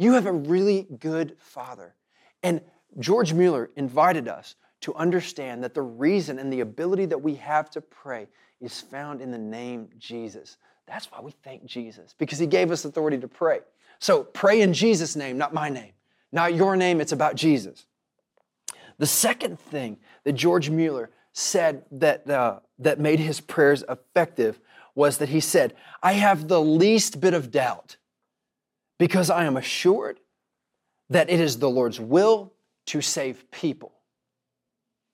You 0.00 0.14
have 0.14 0.24
a 0.24 0.32
really 0.32 0.86
good 0.98 1.36
father. 1.38 1.94
And 2.42 2.62
George 2.98 3.34
Mueller 3.34 3.68
invited 3.76 4.28
us 4.28 4.54
to 4.80 4.94
understand 4.94 5.62
that 5.62 5.74
the 5.74 5.82
reason 5.82 6.38
and 6.38 6.50
the 6.50 6.60
ability 6.60 7.04
that 7.04 7.18
we 7.18 7.34
have 7.34 7.68
to 7.72 7.82
pray 7.82 8.26
is 8.62 8.80
found 8.80 9.20
in 9.20 9.30
the 9.30 9.36
name 9.36 9.90
Jesus. 9.98 10.56
That's 10.86 11.12
why 11.12 11.20
we 11.20 11.32
thank 11.42 11.66
Jesus, 11.66 12.14
because 12.16 12.38
he 12.38 12.46
gave 12.46 12.70
us 12.70 12.86
authority 12.86 13.18
to 13.18 13.28
pray. 13.28 13.60
So 13.98 14.24
pray 14.24 14.62
in 14.62 14.72
Jesus' 14.72 15.16
name, 15.16 15.36
not 15.36 15.52
my 15.52 15.68
name. 15.68 15.92
Not 16.32 16.54
your 16.54 16.76
name, 16.76 17.02
it's 17.02 17.12
about 17.12 17.34
Jesus. 17.34 17.84
The 18.96 19.06
second 19.06 19.60
thing 19.60 19.98
that 20.24 20.32
George 20.32 20.70
Mueller 20.70 21.10
said 21.34 21.84
that, 21.92 22.28
uh, 22.28 22.60
that 22.78 23.00
made 23.00 23.18
his 23.18 23.42
prayers 23.42 23.84
effective 23.86 24.60
was 24.94 25.18
that 25.18 25.28
he 25.28 25.40
said, 25.40 25.74
I 26.02 26.14
have 26.14 26.48
the 26.48 26.60
least 26.60 27.20
bit 27.20 27.34
of 27.34 27.50
doubt 27.50 27.98
because 29.00 29.30
I 29.30 29.46
am 29.46 29.56
assured 29.56 30.20
that 31.08 31.30
it 31.30 31.40
is 31.40 31.58
the 31.58 31.70
Lord's 31.70 31.98
will 31.98 32.52
to 32.84 33.00
save 33.00 33.50
people. 33.50 33.92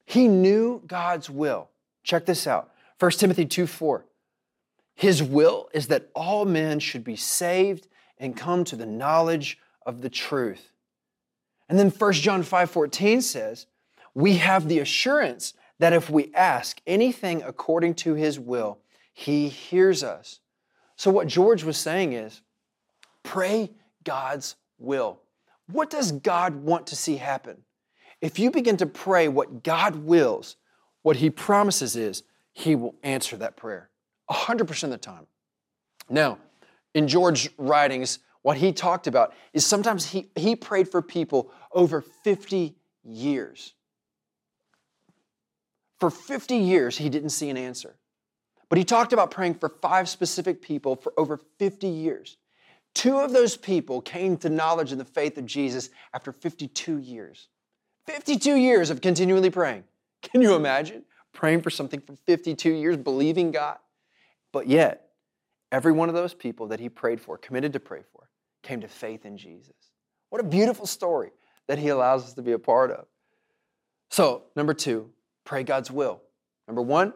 He 0.04 0.26
knew 0.26 0.82
God's 0.88 1.30
will. 1.30 1.70
Check 2.02 2.26
this 2.26 2.48
out 2.48 2.72
1 2.98 3.12
Timothy 3.12 3.46
2 3.46 3.68
4. 3.68 4.04
His 4.96 5.22
will 5.22 5.68
is 5.72 5.86
that 5.86 6.10
all 6.16 6.44
men 6.44 6.80
should 6.80 7.04
be 7.04 7.14
saved 7.14 7.86
and 8.18 8.36
come 8.36 8.64
to 8.64 8.74
the 8.74 8.86
knowledge 8.86 9.56
of 9.86 10.02
the 10.02 10.10
truth. 10.10 10.72
And 11.68 11.78
then 11.78 11.90
1 11.90 12.12
John 12.14 12.42
5 12.42 12.68
14 12.68 13.22
says, 13.22 13.66
We 14.14 14.38
have 14.38 14.66
the 14.66 14.80
assurance 14.80 15.54
that 15.78 15.92
if 15.92 16.10
we 16.10 16.34
ask 16.34 16.80
anything 16.88 17.40
according 17.44 17.94
to 17.94 18.14
his 18.14 18.40
will, 18.40 18.78
he 19.12 19.48
hears 19.48 20.02
us. 20.02 20.40
So, 20.96 21.12
what 21.12 21.28
George 21.28 21.62
was 21.62 21.76
saying 21.76 22.14
is 22.14 22.40
pray 23.26 23.70
God's 24.04 24.54
will. 24.78 25.20
What 25.70 25.90
does 25.90 26.12
God 26.12 26.54
want 26.54 26.86
to 26.86 26.96
see 26.96 27.16
happen? 27.16 27.58
If 28.20 28.38
you 28.38 28.50
begin 28.50 28.76
to 28.78 28.86
pray 28.86 29.28
what 29.28 29.62
God 29.62 29.96
wills, 29.96 30.56
what 31.02 31.16
he 31.16 31.28
promises 31.28 31.96
is 31.96 32.22
he 32.52 32.74
will 32.74 32.94
answer 33.02 33.36
that 33.36 33.56
prayer 33.56 33.90
100% 34.30 34.84
of 34.84 34.90
the 34.90 34.96
time. 34.96 35.26
Now, 36.08 36.38
in 36.94 37.08
George's 37.08 37.50
writings, 37.58 38.20
what 38.42 38.56
he 38.56 38.72
talked 38.72 39.06
about 39.06 39.34
is 39.52 39.66
sometimes 39.66 40.06
he, 40.06 40.30
he 40.36 40.54
prayed 40.54 40.88
for 40.88 41.02
people 41.02 41.50
over 41.72 42.00
50 42.00 42.76
years. 43.04 43.74
For 45.98 46.10
50 46.10 46.56
years, 46.56 46.96
he 46.96 47.08
didn't 47.08 47.30
see 47.30 47.50
an 47.50 47.56
answer. 47.56 47.96
But 48.68 48.78
he 48.78 48.84
talked 48.84 49.12
about 49.12 49.30
praying 49.30 49.54
for 49.54 49.68
five 49.68 50.08
specific 50.08 50.62
people 50.62 50.96
for 50.96 51.12
over 51.16 51.40
50 51.58 51.88
years. 51.88 52.36
Two 52.96 53.18
of 53.18 53.34
those 53.34 53.58
people 53.58 54.00
came 54.00 54.38
to 54.38 54.48
knowledge 54.48 54.90
of 54.90 54.96
the 54.96 55.04
faith 55.04 55.36
of 55.36 55.44
Jesus 55.44 55.90
after 56.14 56.32
52 56.32 56.96
years. 56.96 57.48
52 58.06 58.56
years 58.56 58.88
of 58.88 59.02
continually 59.02 59.50
praying. 59.50 59.84
Can 60.22 60.40
you 60.40 60.54
imagine 60.54 61.04
praying 61.34 61.60
for 61.60 61.68
something 61.68 62.00
for 62.00 62.16
52 62.24 62.70
years, 62.70 62.96
believing 62.96 63.50
God? 63.50 63.76
But 64.50 64.66
yet, 64.66 65.10
every 65.70 65.92
one 65.92 66.08
of 66.08 66.14
those 66.14 66.32
people 66.32 66.68
that 66.68 66.80
he 66.80 66.88
prayed 66.88 67.20
for, 67.20 67.36
committed 67.36 67.74
to 67.74 67.80
pray 67.80 68.00
for, 68.14 68.30
came 68.62 68.80
to 68.80 68.88
faith 68.88 69.26
in 69.26 69.36
Jesus. 69.36 69.74
What 70.30 70.40
a 70.40 70.44
beautiful 70.44 70.86
story 70.86 71.32
that 71.66 71.78
he 71.78 71.88
allows 71.88 72.24
us 72.24 72.32
to 72.32 72.42
be 72.42 72.52
a 72.52 72.58
part 72.58 72.90
of. 72.90 73.04
So, 74.08 74.44
number 74.56 74.72
two, 74.72 75.10
pray 75.44 75.64
God's 75.64 75.90
will. 75.90 76.22
Number 76.66 76.80
one, 76.80 77.12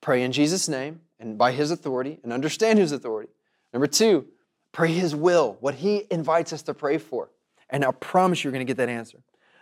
pray 0.00 0.24
in 0.24 0.32
Jesus' 0.32 0.68
name 0.68 1.02
and 1.20 1.38
by 1.38 1.52
his 1.52 1.70
authority 1.70 2.18
and 2.24 2.32
understand 2.32 2.80
his 2.80 2.90
authority. 2.90 3.30
Number 3.72 3.86
two, 3.86 4.26
pray 4.72 4.92
his 4.92 5.14
will, 5.14 5.56
what 5.60 5.74
he 5.74 6.06
invites 6.10 6.52
us 6.52 6.62
to 6.62 6.74
pray 6.74 6.98
for. 6.98 7.30
And 7.68 7.84
I 7.84 7.92
promise 7.92 8.42
you're 8.42 8.52
going 8.52 8.66
to 8.66 8.70
get 8.70 8.78
that 8.78 8.88
answer. 8.88 9.18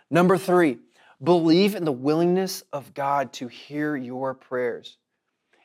Number 0.09 0.37
three, 0.37 0.79
believe 1.23 1.75
in 1.75 1.85
the 1.85 1.91
willingness 1.91 2.63
of 2.73 2.93
God 2.93 3.33
to 3.33 3.47
hear 3.47 3.95
your 3.95 4.33
prayers. 4.33 4.97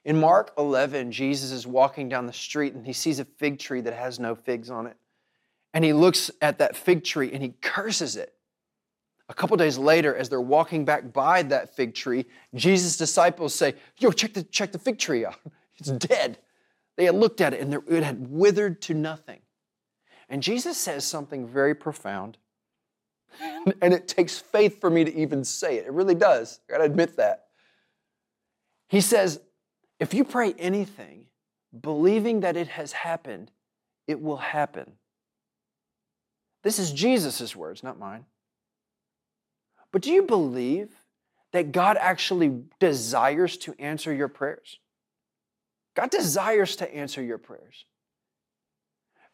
In 0.05 0.21
Mark 0.21 0.53
11, 0.59 1.13
Jesus 1.13 1.51
is 1.51 1.67
walking 1.67 2.09
down 2.09 2.27
the 2.27 2.33
street 2.33 2.75
and 2.75 2.87
he 2.87 2.93
sees 2.93 3.21
a 3.21 3.25
fig 3.25 3.59
tree 3.59 3.81
that 3.81 3.95
has 3.95 4.21
no 4.21 4.35
figs 4.35 4.71
on 4.71 4.87
it. 4.87 4.97
And 5.73 5.85
he 5.85 5.93
looks 5.93 6.31
at 6.43 6.59
that 6.59 6.77
fig 6.77 7.05
tree 7.05 7.33
and 7.33 7.43
he 7.43 7.55
curses 7.63 8.17
it. 8.17 8.35
A 9.31 9.35
couple 9.35 9.57
days 9.57 9.79
later, 9.79 10.15
as 10.15 10.29
they're 10.29 10.41
walking 10.41 10.85
back 10.85 11.13
by 11.13 11.43
that 11.45 11.75
fig 11.75 11.95
tree, 11.95 12.27
Jesus' 12.55 12.99
disciples 12.99 13.55
say, 13.55 13.75
Yo, 13.99 14.11
check 14.11 14.35
the, 14.35 14.43
check 14.43 14.73
the 14.73 14.79
fig 14.79 14.99
tree 14.99 15.25
out. 15.25 15.37
It's 15.77 15.91
dead. 15.91 16.39
They 16.97 17.05
had 17.05 17.15
looked 17.15 17.41
at 17.41 17.55
it 17.55 17.61
and 17.61 17.75
it 17.89 18.03
had 18.03 18.31
withered 18.31 18.83
to 18.83 18.95
nothing. 18.95 19.41
And 20.29 20.43
Jesus 20.43 20.79
says 20.79 21.05
something 21.05 21.47
very 21.47 21.75
profound. 21.75 22.39
And 23.83 23.93
it 23.93 24.07
takes 24.07 24.39
faith 24.39 24.81
for 24.81 24.89
me 24.89 25.05
to 25.05 25.15
even 25.15 25.43
say 25.43 25.77
it. 25.79 25.87
It 25.87 25.93
really 25.93 26.15
does. 26.15 26.61
I 26.69 26.73
gotta 26.73 26.85
admit 26.85 27.17
that. 27.17 27.47
He 28.89 29.01
says, 29.01 29.41
if 29.99 30.15
you 30.15 30.23
pray 30.23 30.55
anything, 30.59 31.27
believing 31.79 32.41
that 32.41 32.57
it 32.57 32.69
has 32.69 32.93
happened, 32.93 33.51
it 34.07 34.21
will 34.21 34.37
happen. 34.37 34.93
This 36.63 36.79
is 36.79 36.93
Jesus' 36.93 37.57
words, 37.57 37.83
not 37.83 37.99
mine. 37.99 38.25
But 39.93 40.03
do 40.03 40.11
you 40.11 40.23
believe 40.23 40.91
that 41.53 41.73
God 41.73 41.97
actually 41.99 42.65
desires 42.81 43.57
to 43.59 43.75
answer 43.79 44.13
your 44.13 44.29
prayers? 44.29 44.79
God 45.95 46.11
desires 46.11 46.77
to 46.77 46.95
answer 46.95 47.23
your 47.23 47.39
prayers. 47.39 47.85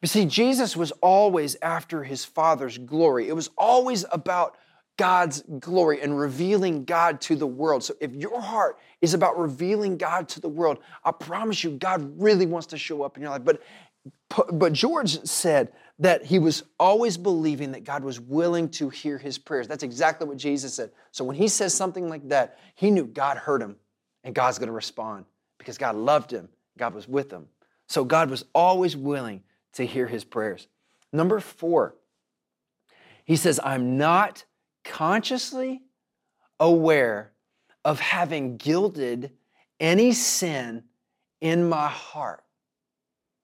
But 0.00 0.10
see, 0.10 0.24
Jesus 0.24 0.76
was 0.76 0.92
always 1.02 1.56
after 1.60 2.04
his 2.04 2.24
Father's 2.24 2.78
glory. 2.78 3.28
It 3.28 3.36
was 3.36 3.50
always 3.58 4.04
about 4.10 4.56
God's 4.96 5.42
glory 5.60 6.00
and 6.02 6.18
revealing 6.18 6.84
God 6.84 7.20
to 7.22 7.36
the 7.36 7.46
world. 7.46 7.84
So 7.84 7.94
if 8.00 8.14
your 8.14 8.40
heart 8.40 8.78
is 9.00 9.14
about 9.14 9.38
revealing 9.38 9.96
God 9.96 10.28
to 10.30 10.40
the 10.40 10.48
world, 10.48 10.78
I 11.04 11.12
promise 11.12 11.64
you, 11.64 11.70
God 11.70 12.20
really 12.20 12.46
wants 12.46 12.66
to 12.68 12.78
show 12.78 13.02
up 13.02 13.16
in 13.16 13.22
your 13.22 13.30
life. 13.30 13.44
But, 13.44 13.62
but 14.52 14.72
George 14.72 15.22
said 15.24 15.72
that 15.98 16.24
he 16.24 16.38
was 16.38 16.64
always 16.78 17.16
believing 17.16 17.72
that 17.72 17.84
God 17.84 18.04
was 18.04 18.20
willing 18.20 18.68
to 18.70 18.88
hear 18.88 19.18
his 19.18 19.38
prayers. 19.38 19.68
That's 19.68 19.82
exactly 19.82 20.26
what 20.26 20.38
Jesus 20.38 20.74
said. 20.74 20.90
So 21.12 21.24
when 21.24 21.36
he 21.36 21.48
says 21.48 21.74
something 21.74 22.08
like 22.08 22.28
that, 22.28 22.58
he 22.74 22.90
knew 22.90 23.06
God 23.06 23.36
heard 23.36 23.62
him 23.62 23.76
and 24.24 24.34
God's 24.34 24.58
going 24.58 24.68
to 24.68 24.72
respond 24.72 25.26
because 25.60 25.76
God 25.78 25.94
loved 25.94 26.32
him. 26.32 26.48
God 26.78 26.94
was 26.94 27.06
with 27.06 27.30
him. 27.30 27.46
So 27.86 28.02
God 28.02 28.30
was 28.30 28.46
always 28.54 28.96
willing 28.96 29.42
to 29.74 29.84
hear 29.84 30.06
his 30.06 30.24
prayers. 30.24 30.66
Number 31.12 31.38
four, 31.38 31.94
he 33.24 33.36
says, 33.36 33.60
I'm 33.62 33.98
not 33.98 34.44
consciously 34.84 35.82
aware 36.58 37.32
of 37.84 38.00
having 38.00 38.56
gilded 38.56 39.32
any 39.78 40.12
sin 40.12 40.84
in 41.42 41.68
my 41.68 41.88
heart. 41.88 42.42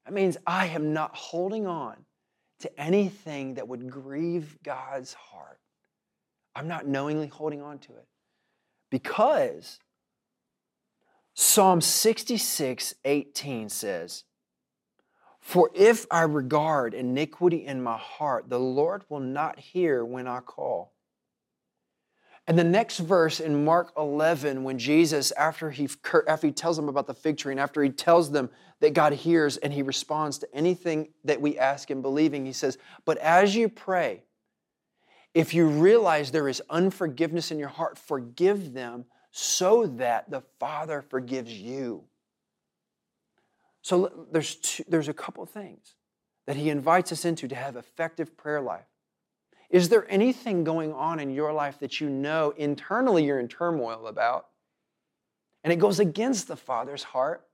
That 0.06 0.14
means 0.14 0.38
I 0.46 0.68
am 0.68 0.94
not 0.94 1.14
holding 1.14 1.66
on 1.66 1.96
to 2.60 2.80
anything 2.80 3.54
that 3.54 3.68
would 3.68 3.90
grieve 3.90 4.56
God's 4.62 5.12
heart. 5.12 5.60
I'm 6.54 6.68
not 6.68 6.86
knowingly 6.86 7.26
holding 7.26 7.60
on 7.60 7.78
to 7.80 7.92
it 7.92 8.06
because 8.90 9.78
Psalm 11.38 11.82
66 11.82 12.94
18 13.04 13.68
says, 13.68 14.24
For 15.38 15.70
if 15.74 16.06
I 16.10 16.22
regard 16.22 16.94
iniquity 16.94 17.66
in 17.66 17.82
my 17.82 17.98
heart, 17.98 18.48
the 18.48 18.58
Lord 18.58 19.04
will 19.10 19.20
not 19.20 19.58
hear 19.58 20.02
when 20.02 20.26
I 20.26 20.40
call. 20.40 20.94
And 22.46 22.58
the 22.58 22.64
next 22.64 23.00
verse 23.00 23.38
in 23.38 23.66
Mark 23.66 23.92
11, 23.98 24.64
when 24.64 24.78
Jesus, 24.78 25.30
after 25.32 25.70
he, 25.70 25.90
after 26.26 26.46
he 26.46 26.52
tells 26.54 26.76
them 26.76 26.88
about 26.88 27.06
the 27.06 27.12
fig 27.12 27.36
tree 27.36 27.52
and 27.52 27.60
after 27.60 27.82
he 27.82 27.90
tells 27.90 28.30
them 28.30 28.48
that 28.80 28.94
God 28.94 29.12
hears 29.12 29.58
and 29.58 29.74
he 29.74 29.82
responds 29.82 30.38
to 30.38 30.48
anything 30.54 31.08
that 31.24 31.40
we 31.40 31.58
ask 31.58 31.90
in 31.90 32.00
believing, 32.00 32.46
he 32.46 32.52
says, 32.54 32.78
But 33.04 33.18
as 33.18 33.54
you 33.54 33.68
pray, 33.68 34.22
if 35.34 35.52
you 35.52 35.66
realize 35.66 36.30
there 36.30 36.48
is 36.48 36.62
unforgiveness 36.70 37.50
in 37.50 37.58
your 37.58 37.68
heart, 37.68 37.98
forgive 37.98 38.72
them 38.72 39.04
so 39.38 39.86
that 39.86 40.30
the 40.30 40.40
Father 40.58 41.02
forgives 41.02 41.52
you. 41.52 42.02
So 43.82 44.26
there's, 44.32 44.54
two, 44.54 44.82
there's 44.88 45.08
a 45.08 45.12
couple 45.12 45.44
things 45.44 45.94
that 46.46 46.56
he 46.56 46.70
invites 46.70 47.12
us 47.12 47.26
into 47.26 47.46
to 47.48 47.54
have 47.54 47.76
effective 47.76 48.34
prayer 48.38 48.62
life. 48.62 48.86
Is 49.68 49.90
there 49.90 50.10
anything 50.10 50.64
going 50.64 50.94
on 50.94 51.20
in 51.20 51.28
your 51.28 51.52
life 51.52 51.78
that 51.80 52.00
you 52.00 52.08
know 52.08 52.54
internally 52.56 53.26
you're 53.26 53.38
in 53.38 53.46
turmoil 53.46 54.06
about? 54.06 54.46
And 55.62 55.70
it 55.70 55.76
goes 55.76 56.00
against 56.00 56.48
the 56.48 56.56
Father's 56.56 57.02
heart? 57.02 57.46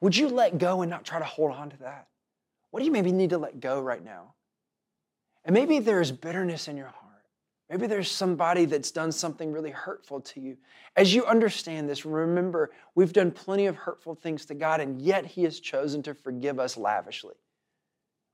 Would 0.00 0.16
you 0.16 0.30
let 0.30 0.58
go 0.58 0.82
and 0.82 0.90
not 0.90 1.04
try 1.04 1.20
to 1.20 1.24
hold 1.24 1.52
on 1.52 1.70
to 1.70 1.76
that? 1.76 2.08
What 2.72 2.80
do 2.80 2.86
you 2.86 2.92
maybe 2.92 3.12
need 3.12 3.30
to 3.30 3.38
let 3.38 3.60
go 3.60 3.80
right 3.80 4.04
now? 4.04 4.34
And 5.44 5.54
maybe 5.54 5.78
there's 5.78 6.10
bitterness 6.10 6.66
in 6.66 6.76
your 6.76 6.88
heart. 6.88 7.01
Maybe 7.72 7.86
there's 7.86 8.10
somebody 8.10 8.66
that's 8.66 8.90
done 8.90 9.10
something 9.10 9.50
really 9.50 9.70
hurtful 9.70 10.20
to 10.20 10.40
you. 10.40 10.58
As 10.94 11.14
you 11.14 11.24
understand 11.24 11.88
this, 11.88 12.04
remember 12.04 12.70
we've 12.94 13.14
done 13.14 13.30
plenty 13.30 13.64
of 13.64 13.76
hurtful 13.76 14.14
things 14.14 14.44
to 14.46 14.54
God, 14.54 14.82
and 14.82 15.00
yet 15.00 15.24
He 15.24 15.44
has 15.44 15.58
chosen 15.58 16.02
to 16.02 16.12
forgive 16.12 16.60
us 16.60 16.76
lavishly. 16.76 17.34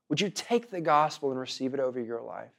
Would 0.09 0.19
you 0.19 0.29
take 0.29 0.69
the 0.69 0.81
gospel 0.81 1.31
and 1.31 1.39
receive 1.39 1.73
it 1.73 1.79
over 1.79 2.01
your 2.01 2.19
life? 2.21 2.51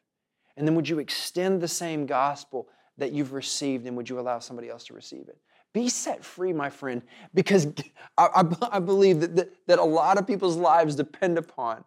And 0.57 0.67
then 0.67 0.75
would 0.75 0.89
you 0.89 1.01
extend 1.01 1.61
the 1.61 1.69
same 1.69 2.07
gospel 2.07 2.67
that 2.97 3.13
you've 3.13 3.35
received 3.35 3.87
and 3.87 3.95
would 3.99 4.09
you 4.09 4.19
allow 4.19 4.39
somebody 4.39 4.71
else 4.71 4.85
to 4.85 4.95
receive 4.95 5.29
it? 5.29 5.37
Be 5.75 5.91
set 5.91 6.25
free, 6.25 6.55
my 6.55 6.71
friend, 6.71 7.03
because 7.35 7.67
I, 8.17 8.29
I, 8.37 8.69
I 8.73 8.79
believe 8.79 9.21
that, 9.21 9.37
that, 9.37 9.51
that 9.67 9.79
a 9.79 9.85
lot 9.85 10.17
of 10.17 10.27
people's 10.27 10.57
lives 10.57 10.97
depend 10.97 11.37
upon 11.37 11.85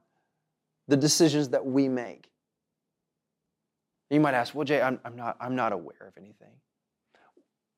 the 0.88 0.98
decisions 0.98 1.50
that 1.50 1.66
we 1.66 1.90
make. 1.90 2.30
You 4.14 4.20
might 4.20 4.36
ask, 4.36 4.54
well, 4.54 4.64
Jay, 4.64 4.80
I'm, 4.80 5.00
I'm, 5.04 5.16
not, 5.16 5.38
I'm 5.40 5.56
not 5.56 5.72
aware 5.74 6.08
of 6.08 6.14
anything. 6.18 6.52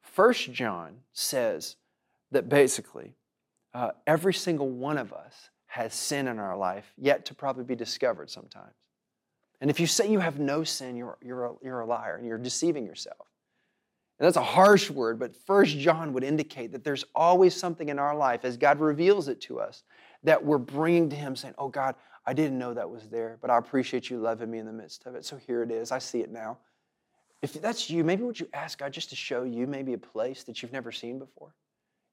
First 0.02 0.52
John 0.52 0.98
says 1.14 1.78
that 2.32 2.50
basically 2.50 3.16
uh, 3.74 3.92
every 4.06 4.34
single 4.34 4.70
one 4.70 4.98
of 4.98 5.14
us 5.14 5.50
has 5.68 5.94
sin 5.94 6.28
in 6.28 6.38
our 6.38 6.58
life 6.58 6.92
yet 6.98 7.26
to 7.26 7.34
probably 7.34 7.64
be 7.64 7.76
discovered 7.76 8.30
sometimes. 8.30 8.74
And 9.62 9.70
if 9.70 9.80
you 9.80 9.88
say 9.88 10.12
you 10.12 10.20
have 10.20 10.38
no 10.38 10.66
sin, 10.66 10.98
you're, 10.98 11.18
you're, 11.22 11.46
a, 11.46 11.54
you're 11.64 11.80
a 11.80 11.86
liar 11.86 12.18
and 12.18 12.28
you're 12.28 12.38
deceiving 12.38 12.86
yourself. 12.86 13.28
And 14.20 14.26
that's 14.26 14.38
a 14.38 14.44
harsh 14.44 14.90
word, 14.90 15.20
but 15.20 15.36
First 15.36 15.78
John 15.78 16.12
would 16.14 16.24
indicate 16.24 16.74
that 16.74 16.84
there's 16.84 17.06
always 17.16 17.56
something 17.56 17.88
in 17.88 17.98
our 17.98 18.16
life 18.16 18.44
as 18.44 18.58
God 18.58 18.82
reveals 18.82 19.30
it 19.30 19.40
to 19.42 19.60
us 19.60 19.84
that 20.24 20.44
we're 20.44 20.58
bringing 20.58 21.10
to 21.10 21.16
Him 21.16 21.36
saying, 21.36 21.54
Oh 21.58 21.70
God, 21.70 21.96
I 22.28 22.34
didn't 22.34 22.58
know 22.58 22.74
that 22.74 22.90
was 22.90 23.08
there, 23.08 23.38
but 23.42 23.50
I 23.50 23.58
appreciate 23.58 24.10
you 24.10 24.18
loving 24.18 24.50
me 24.50 24.58
in 24.58 24.66
the 24.66 24.74
midst 24.74 25.06
of 25.06 25.16
it. 25.16 25.26
So 25.26 25.38
here 25.38 25.62
it 25.62 25.72
is. 25.72 25.92
I 25.92 26.00
see 26.00 26.22
it 26.22 26.32
now. 26.32 26.58
If 27.42 27.54
that's 27.62 27.90
you, 27.90 28.04
maybe 28.04 28.24
would 28.24 28.40
you 28.40 28.48
ask 28.54 28.80
God 28.80 28.92
just 28.92 29.10
to 29.12 29.16
show 29.16 29.44
you 29.44 29.68
maybe 29.68 29.94
a 29.94 29.98
place 29.98 30.44
that 30.44 30.62
you've 30.62 30.74
never 30.74 30.92
seen 30.92 31.20
before? 31.20 31.54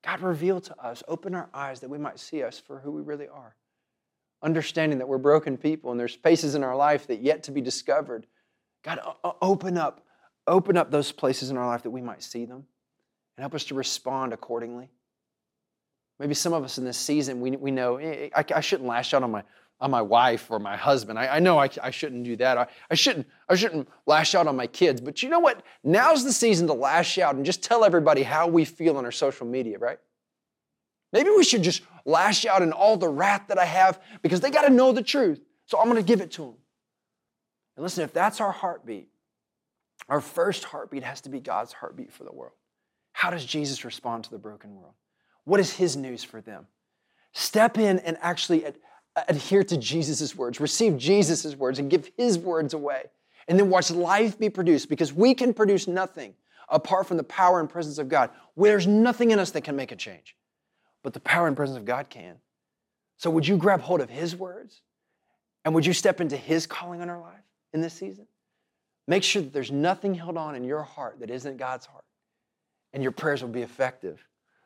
God, 0.04 0.20
reveal 0.20 0.60
to 0.60 0.78
us, 0.84 1.02
open 1.08 1.34
our 1.34 1.48
eyes 1.54 1.80
that 1.80 1.88
we 1.88 1.96
might 1.96 2.18
see 2.18 2.42
us 2.42 2.58
for 2.58 2.80
who 2.80 2.90
we 2.90 3.02
really 3.02 3.28
are. 3.28 3.56
Understanding 4.42 4.98
that 4.98 5.08
we're 5.08 5.18
broken 5.18 5.56
people 5.56 5.92
and 5.92 5.98
there's 6.00 6.12
spaces 6.12 6.54
in 6.54 6.64
our 6.64 6.76
life 6.76 7.06
that 7.06 7.22
yet 7.22 7.44
to 7.44 7.52
be 7.52 7.60
discovered. 7.60 8.26
God, 8.82 9.00
open 9.40 9.78
up, 9.78 10.04
open 10.46 10.76
up 10.76 10.90
those 10.90 11.12
places 11.12 11.50
in 11.50 11.56
our 11.56 11.66
life 11.66 11.84
that 11.84 11.90
we 11.90 12.02
might 12.02 12.22
see 12.22 12.44
them 12.44 12.66
and 13.36 13.42
help 13.42 13.54
us 13.54 13.64
to 13.64 13.74
respond 13.74 14.32
accordingly. 14.32 14.90
Maybe 16.18 16.34
some 16.34 16.52
of 16.52 16.64
us 16.64 16.78
in 16.78 16.84
this 16.84 16.98
season, 16.98 17.40
we, 17.40 17.52
we 17.52 17.70
know 17.70 17.98
I, 17.98 18.44
I 18.54 18.60
shouldn't 18.60 18.88
lash 18.88 19.14
out 19.14 19.22
on 19.22 19.30
my, 19.30 19.44
on 19.82 19.90
my 19.90 20.00
wife 20.00 20.48
or 20.48 20.60
my 20.60 20.76
husband. 20.76 21.18
I, 21.18 21.26
I 21.26 21.38
know 21.40 21.58
I, 21.58 21.68
I 21.82 21.90
shouldn't 21.90 22.22
do 22.22 22.36
that. 22.36 22.56
I, 22.56 22.68
I, 22.88 22.94
shouldn't, 22.94 23.26
I 23.48 23.56
shouldn't 23.56 23.88
lash 24.06 24.36
out 24.36 24.46
on 24.46 24.56
my 24.56 24.68
kids. 24.68 25.00
But 25.00 25.24
you 25.24 25.28
know 25.28 25.40
what? 25.40 25.62
Now's 25.82 26.24
the 26.24 26.32
season 26.32 26.68
to 26.68 26.72
lash 26.72 27.18
out 27.18 27.34
and 27.34 27.44
just 27.44 27.64
tell 27.64 27.84
everybody 27.84 28.22
how 28.22 28.46
we 28.46 28.64
feel 28.64 28.96
on 28.96 29.04
our 29.04 29.12
social 29.12 29.44
media, 29.44 29.78
right? 29.78 29.98
Maybe 31.12 31.30
we 31.30 31.42
should 31.42 31.62
just 31.62 31.82
lash 32.04 32.46
out 32.46 32.62
in 32.62 32.72
all 32.72 32.96
the 32.96 33.08
wrath 33.08 33.48
that 33.48 33.58
I 33.58 33.64
have 33.64 34.00
because 34.22 34.40
they 34.40 34.50
got 34.50 34.62
to 34.62 34.70
know 34.70 34.92
the 34.92 35.02
truth. 35.02 35.40
So 35.66 35.78
I'm 35.78 35.86
going 35.86 35.96
to 35.96 36.02
give 36.06 36.20
it 36.20 36.30
to 36.32 36.42
them. 36.42 36.54
And 37.76 37.82
listen, 37.82 38.04
if 38.04 38.12
that's 38.12 38.40
our 38.40 38.52
heartbeat, 38.52 39.08
our 40.08 40.20
first 40.20 40.62
heartbeat 40.62 41.02
has 41.02 41.20
to 41.22 41.28
be 41.28 41.40
God's 41.40 41.72
heartbeat 41.72 42.12
for 42.12 42.22
the 42.22 42.32
world. 42.32 42.54
How 43.12 43.30
does 43.30 43.44
Jesus 43.44 43.84
respond 43.84 44.24
to 44.24 44.30
the 44.30 44.38
broken 44.38 44.76
world? 44.76 44.94
What 45.44 45.58
is 45.58 45.72
his 45.72 45.96
news 45.96 46.22
for 46.22 46.40
them? 46.40 46.68
Step 47.32 47.78
in 47.78 47.98
and 48.00 48.16
actually 48.20 48.64
adhere 49.28 49.62
to 49.64 49.76
Jesus' 49.76 50.34
words, 50.36 50.60
receive 50.60 50.96
Jesus' 50.96 51.56
words, 51.56 51.78
and 51.78 51.90
give 51.90 52.10
his 52.16 52.38
words 52.38 52.74
away. 52.74 53.04
And 53.48 53.58
then 53.58 53.70
watch 53.70 53.90
life 53.90 54.38
be 54.38 54.48
produced 54.48 54.88
because 54.88 55.12
we 55.12 55.34
can 55.34 55.52
produce 55.52 55.88
nothing 55.88 56.34
apart 56.68 57.06
from 57.06 57.16
the 57.16 57.24
power 57.24 57.60
and 57.60 57.68
presence 57.68 57.98
of 57.98 58.08
God. 58.08 58.30
There's 58.56 58.86
nothing 58.86 59.30
in 59.30 59.38
us 59.38 59.50
that 59.50 59.62
can 59.62 59.76
make 59.76 59.92
a 59.92 59.96
change, 59.96 60.36
but 61.02 61.12
the 61.12 61.20
power 61.20 61.46
and 61.46 61.56
presence 61.56 61.76
of 61.76 61.84
God 61.84 62.08
can. 62.08 62.36
So, 63.18 63.30
would 63.30 63.46
you 63.46 63.56
grab 63.56 63.80
hold 63.80 64.00
of 64.00 64.10
his 64.10 64.34
words? 64.34 64.80
And 65.64 65.74
would 65.74 65.86
you 65.86 65.92
step 65.92 66.20
into 66.20 66.36
his 66.36 66.66
calling 66.66 67.00
on 67.02 67.08
our 67.08 67.20
life 67.20 67.44
in 67.72 67.80
this 67.80 67.94
season? 67.94 68.26
Make 69.06 69.22
sure 69.22 69.42
that 69.42 69.52
there's 69.52 69.70
nothing 69.70 70.14
held 70.14 70.36
on 70.36 70.54
in 70.54 70.64
your 70.64 70.82
heart 70.82 71.20
that 71.20 71.30
isn't 71.30 71.56
God's 71.56 71.86
heart, 71.86 72.04
and 72.92 73.02
your 73.02 73.12
prayers 73.12 73.42
will 73.42 73.50
be 73.50 73.62
effective. 73.62 74.24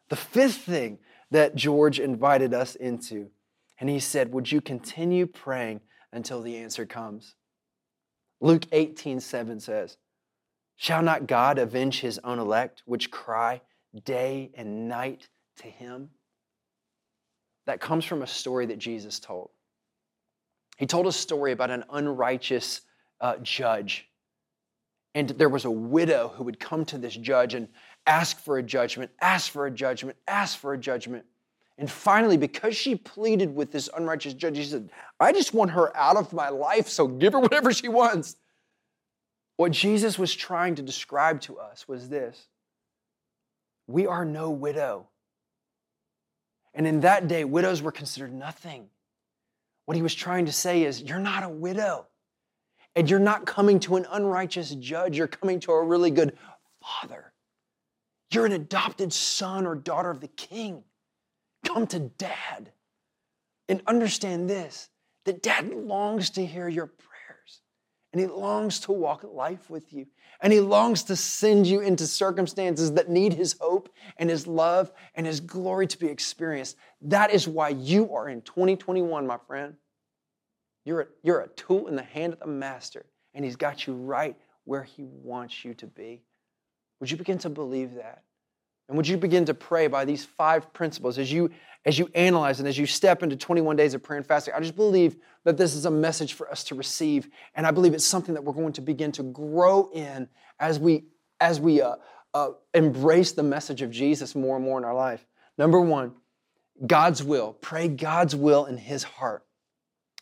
The 0.08 0.16
fifth 0.16 0.58
thing 0.58 0.98
that 1.30 1.56
George 1.56 1.98
invited 1.98 2.54
us 2.54 2.76
into, 2.76 3.30
and 3.78 3.88
he 3.88 4.00
said, 4.00 4.32
Would 4.32 4.50
you 4.50 4.60
continue 4.60 5.26
praying 5.26 5.80
until 6.12 6.42
the 6.42 6.56
answer 6.56 6.86
comes? 6.86 7.34
Luke 8.40 8.64
18, 8.72 9.20
7 9.20 9.60
says, 9.60 9.96
Shall 10.76 11.02
not 11.02 11.26
God 11.26 11.58
avenge 11.58 12.00
his 12.00 12.18
own 12.22 12.38
elect, 12.38 12.82
which 12.84 13.10
cry 13.10 13.60
day 14.04 14.50
and 14.54 14.88
night 14.88 15.28
to 15.58 15.66
him? 15.66 16.10
That 17.66 17.80
comes 17.80 18.04
from 18.04 18.22
a 18.22 18.26
story 18.26 18.66
that 18.66 18.78
Jesus 18.78 19.18
told. 19.18 19.50
He 20.76 20.86
told 20.86 21.06
a 21.06 21.12
story 21.12 21.52
about 21.52 21.70
an 21.70 21.84
unrighteous 21.90 22.82
uh, 23.20 23.36
judge. 23.38 24.06
And 25.14 25.30
there 25.30 25.48
was 25.48 25.64
a 25.64 25.70
widow 25.70 26.32
who 26.36 26.44
would 26.44 26.60
come 26.60 26.84
to 26.86 26.98
this 26.98 27.16
judge 27.16 27.54
and 27.54 27.68
ask 28.06 28.38
for 28.38 28.58
a 28.58 28.62
judgment, 28.62 29.10
ask 29.20 29.50
for 29.50 29.66
a 29.66 29.70
judgment, 29.70 30.18
ask 30.28 30.58
for 30.58 30.74
a 30.74 30.78
judgment. 30.78 31.24
And 31.78 31.90
finally, 31.90 32.36
because 32.36 32.74
she 32.74 32.94
pleaded 32.94 33.54
with 33.54 33.70
this 33.70 33.90
unrighteous 33.94 34.34
judge, 34.34 34.56
he 34.56 34.64
said, 34.64 34.90
I 35.20 35.32
just 35.32 35.52
want 35.52 35.72
her 35.72 35.94
out 35.96 36.16
of 36.16 36.32
my 36.32 36.48
life, 36.48 36.88
so 36.88 37.06
give 37.06 37.34
her 37.34 37.40
whatever 37.40 37.72
she 37.72 37.88
wants. 37.88 38.36
What 39.56 39.72
Jesus 39.72 40.18
was 40.18 40.34
trying 40.34 40.74
to 40.76 40.82
describe 40.82 41.40
to 41.42 41.58
us 41.58 41.86
was 41.86 42.08
this 42.08 42.48
We 43.86 44.06
are 44.06 44.24
no 44.24 44.50
widow. 44.50 45.08
And 46.74 46.86
in 46.86 47.00
that 47.00 47.26
day, 47.26 47.44
widows 47.44 47.80
were 47.80 47.92
considered 47.92 48.32
nothing. 48.32 48.88
What 49.86 49.96
he 49.96 50.02
was 50.02 50.14
trying 50.14 50.46
to 50.46 50.52
say 50.52 50.82
is, 50.82 51.02
You're 51.02 51.18
not 51.18 51.42
a 51.42 51.48
widow. 51.48 52.06
And 52.94 53.10
you're 53.10 53.18
not 53.18 53.44
coming 53.44 53.78
to 53.80 53.96
an 53.96 54.06
unrighteous 54.10 54.74
judge, 54.76 55.18
you're 55.18 55.26
coming 55.26 55.60
to 55.60 55.72
a 55.72 55.84
really 55.84 56.10
good 56.10 56.36
father. 56.82 57.32
You're 58.30 58.46
an 58.46 58.52
adopted 58.52 59.12
son 59.12 59.66
or 59.66 59.74
daughter 59.74 60.10
of 60.10 60.20
the 60.20 60.28
king. 60.28 60.82
Come 61.66 61.86
to 61.88 62.00
dad 62.00 62.72
and 63.68 63.82
understand 63.86 64.48
this 64.48 64.88
that 65.24 65.42
dad 65.42 65.68
longs 65.68 66.30
to 66.30 66.46
hear 66.46 66.68
your 66.68 66.86
prayers 66.86 67.60
and 68.12 68.20
he 68.20 68.26
longs 68.26 68.80
to 68.80 68.92
walk 68.92 69.24
life 69.24 69.68
with 69.68 69.92
you 69.92 70.06
and 70.40 70.52
he 70.52 70.60
longs 70.60 71.02
to 71.04 71.16
send 71.16 71.66
you 71.66 71.80
into 71.80 72.06
circumstances 72.06 72.92
that 72.92 73.08
need 73.08 73.32
his 73.32 73.56
hope 73.60 73.88
and 74.16 74.30
his 74.30 74.46
love 74.46 74.92
and 75.14 75.26
his 75.26 75.40
glory 75.40 75.86
to 75.86 75.98
be 75.98 76.06
experienced. 76.06 76.76
That 77.02 77.30
is 77.30 77.48
why 77.48 77.70
you 77.70 78.14
are 78.14 78.28
in 78.28 78.42
2021, 78.42 79.26
my 79.26 79.38
friend. 79.46 79.74
You're 80.84 81.00
a, 81.00 81.06
you're 81.22 81.40
a 81.40 81.48
tool 81.48 81.88
in 81.88 81.96
the 81.96 82.02
hand 82.02 82.34
of 82.34 82.38
the 82.38 82.46
master, 82.46 83.06
and 83.34 83.44
he's 83.44 83.56
got 83.56 83.86
you 83.86 83.94
right 83.94 84.36
where 84.64 84.84
he 84.84 85.04
wants 85.04 85.64
you 85.64 85.74
to 85.74 85.86
be. 85.86 86.22
Would 87.00 87.10
you 87.10 87.16
begin 87.16 87.38
to 87.38 87.48
believe 87.48 87.94
that? 87.94 88.22
And 88.88 88.96
would 88.96 89.08
you 89.08 89.16
begin 89.16 89.44
to 89.46 89.54
pray 89.54 89.88
by 89.88 90.04
these 90.04 90.24
five 90.24 90.72
principles 90.72 91.18
as 91.18 91.32
you 91.32 91.50
as 91.84 91.98
you 92.00 92.10
analyze 92.16 92.58
and 92.58 92.68
as 92.68 92.76
you 92.76 92.84
step 92.84 93.22
into 93.22 93.36
21 93.36 93.76
days 93.76 93.94
of 93.94 94.02
prayer 94.02 94.16
and 94.16 94.26
fasting? 94.26 94.54
I 94.56 94.60
just 94.60 94.74
believe 94.74 95.16
that 95.44 95.56
this 95.56 95.74
is 95.74 95.84
a 95.84 95.90
message 95.90 96.32
for 96.32 96.50
us 96.50 96.64
to 96.64 96.74
receive, 96.74 97.28
and 97.54 97.66
I 97.66 97.70
believe 97.70 97.94
it's 97.94 98.04
something 98.04 98.34
that 98.34 98.42
we're 98.42 98.52
going 98.52 98.72
to 98.74 98.80
begin 98.80 99.12
to 99.12 99.22
grow 99.22 99.90
in 99.92 100.28
as 100.58 100.78
we 100.78 101.04
as 101.40 101.60
we 101.60 101.82
uh, 101.82 101.96
uh, 102.34 102.50
embrace 102.74 103.32
the 103.32 103.42
message 103.42 103.82
of 103.82 103.90
Jesus 103.90 104.34
more 104.34 104.56
and 104.56 104.64
more 104.64 104.78
in 104.78 104.84
our 104.84 104.94
life. 104.94 105.26
Number 105.58 105.80
one, 105.80 106.14
God's 106.86 107.22
will. 107.22 107.54
Pray 107.54 107.88
God's 107.88 108.36
will 108.36 108.66
in 108.66 108.76
His 108.76 109.02
heart. 109.02 109.44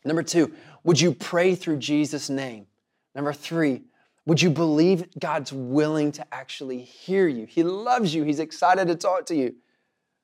Number 0.05 0.23
two, 0.23 0.53
would 0.85 1.01
you 1.01 1.15
pray 1.15 1.55
through 1.55 1.79
Jesus' 1.79 2.29
name? 2.29 2.67
Number 3.15 3.33
three, 3.33 3.83
would 4.27 4.41
you 4.41 4.51
believe 4.51 5.07
God's 5.19 5.53
willing 5.53 6.13
to 6.13 6.35
actually 6.35 6.81
hear 6.81 7.29
you? 7.29 7.47
He 7.47 7.63
loves 7.63 8.15
you, 8.15 8.25
He's 8.25 8.41
excited 8.41 8.89
to 8.89 8.95
talk 8.95 9.27
to 9.27 9.35
you. 9.35 9.55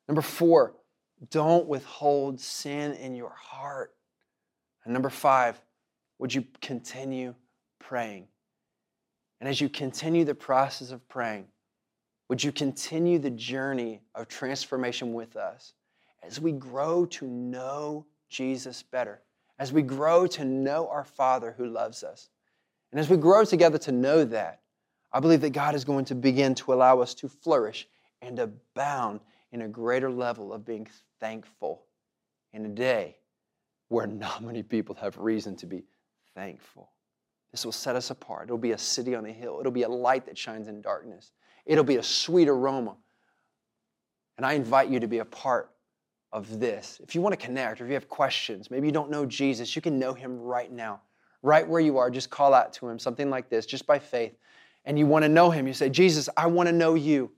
Number 0.09 0.23
four, 0.23 0.75
don't 1.31 1.67
withhold 1.67 2.41
sin 2.41 2.95
in 2.95 3.15
your 3.15 3.31
heart. 3.31 3.95
And 4.85 4.93
number 4.95 5.11
five, 5.11 5.61
would 6.19 6.35
you 6.35 6.45
continue 6.63 7.35
praying? 7.79 8.27
And 9.41 9.49
as 9.49 9.61
you 9.61 9.69
continue 9.69 10.25
the 10.25 10.35
process 10.35 10.91
of 10.91 11.07
praying, 11.09 11.47
would 12.29 12.43
you 12.43 12.53
continue 12.53 13.19
the 13.19 13.31
journey 13.31 14.01
of 14.15 14.29
transformation 14.29 15.13
with 15.13 15.37
us 15.37 15.75
as 16.23 16.41
we 16.41 16.53
grow 16.53 17.05
to 17.07 17.27
know 17.27 18.07
Jesus 18.29 18.83
better, 18.83 19.21
as 19.59 19.73
we 19.73 19.83
grow 19.83 20.27
to 20.29 20.45
know 20.45 20.89
our 20.89 21.05
Father 21.05 21.55
who 21.57 21.67
loves 21.67 22.03
us? 22.03 22.29
And 22.93 23.01
as 23.01 23.09
we 23.09 23.17
grow 23.17 23.45
together 23.45 23.79
to 23.79 23.93
know 23.93 24.25
that, 24.25 24.61
I 25.13 25.21
believe 25.21 25.41
that 25.43 25.51
God 25.51 25.75
is 25.75 25.85
going 25.85 26.05
to 26.07 26.15
begin 26.15 26.55
to 26.57 26.73
allow 26.73 27.01
us 27.01 27.15
to 27.15 27.29
flourish 27.29 27.89
and 28.23 28.39
abound 28.39 29.21
in 29.53 29.63
a 29.63 29.69
greater 29.69 30.11
level 30.11 30.53
of 30.53 30.65
being 30.65 30.87
thankful 31.21 31.83
in 32.53 32.65
a 32.67 32.69
day 32.69 33.17
where 33.89 34.07
not 34.07 34.43
many 34.43 34.63
people 34.63 34.95
have 34.97 35.17
reason 35.19 35.57
to 35.57 35.67
be 35.67 35.83
thankful. 36.35 36.91
This 37.51 37.65
will 37.65 37.73
set 37.73 37.97
us 37.97 38.11
apart. 38.11 38.45
It'll 38.45 38.59
be 38.59 38.73
a 38.73 38.79
city 38.79 39.15
on 39.15 39.27
a 39.27 39.33
hill, 39.33 39.59
it'll 39.59 39.73
be 39.73 39.83
a 39.83 39.89
light 39.89 40.27
that 40.27 40.39
shines 40.39 40.69
in 40.69 40.81
darkness, 40.81 41.33
it'll 41.67 41.85
be 41.85 41.97
a 41.97 42.03
sweet 42.03 42.49
aroma. 42.49 42.97
And 44.37 44.47
I 44.47 44.55
invite 44.55 44.89
you 44.89 45.01
to 45.01 45.09
be 45.09 45.19
a 45.19 45.25
part 45.25 45.71
of 46.33 46.61
this. 46.61 47.01
If 47.03 47.15
you 47.15 47.21
want 47.21 47.39
to 47.39 47.45
connect 47.45 47.81
or 47.81 47.85
if 47.85 47.89
you 47.89 47.95
have 47.95 48.09
questions, 48.09 48.71
maybe 48.71 48.87
you 48.87 48.93
don't 48.93 49.11
know 49.11 49.27
Jesus, 49.27 49.75
you 49.75 49.83
can 49.83 49.99
know 49.99 50.15
him 50.15 50.39
right 50.39 50.71
now 50.71 51.03
right 51.43 51.67
where 51.67 51.81
you 51.81 51.99
are, 51.99 52.11
just 52.11 52.31
call 52.31 52.55
out 52.55 52.73
to 52.75 52.89
him, 52.89 52.99
something 52.99 53.31
like 53.31 53.49
this, 53.49 53.67
just 53.67 53.87
by 53.87 53.99
faith. 53.99 54.37
And 54.85 54.99
you 54.99 55.07
want 55.07 55.25
to 55.25 55.29
know 55.29 55.51
him. 55.51 55.67
You 55.67 55.75
say, 55.75 55.89
Jesus, 55.89 56.29
I 56.37 56.47
want 56.47 56.69
to 56.69 56.73
know 56.73 56.95
you. 56.95 57.31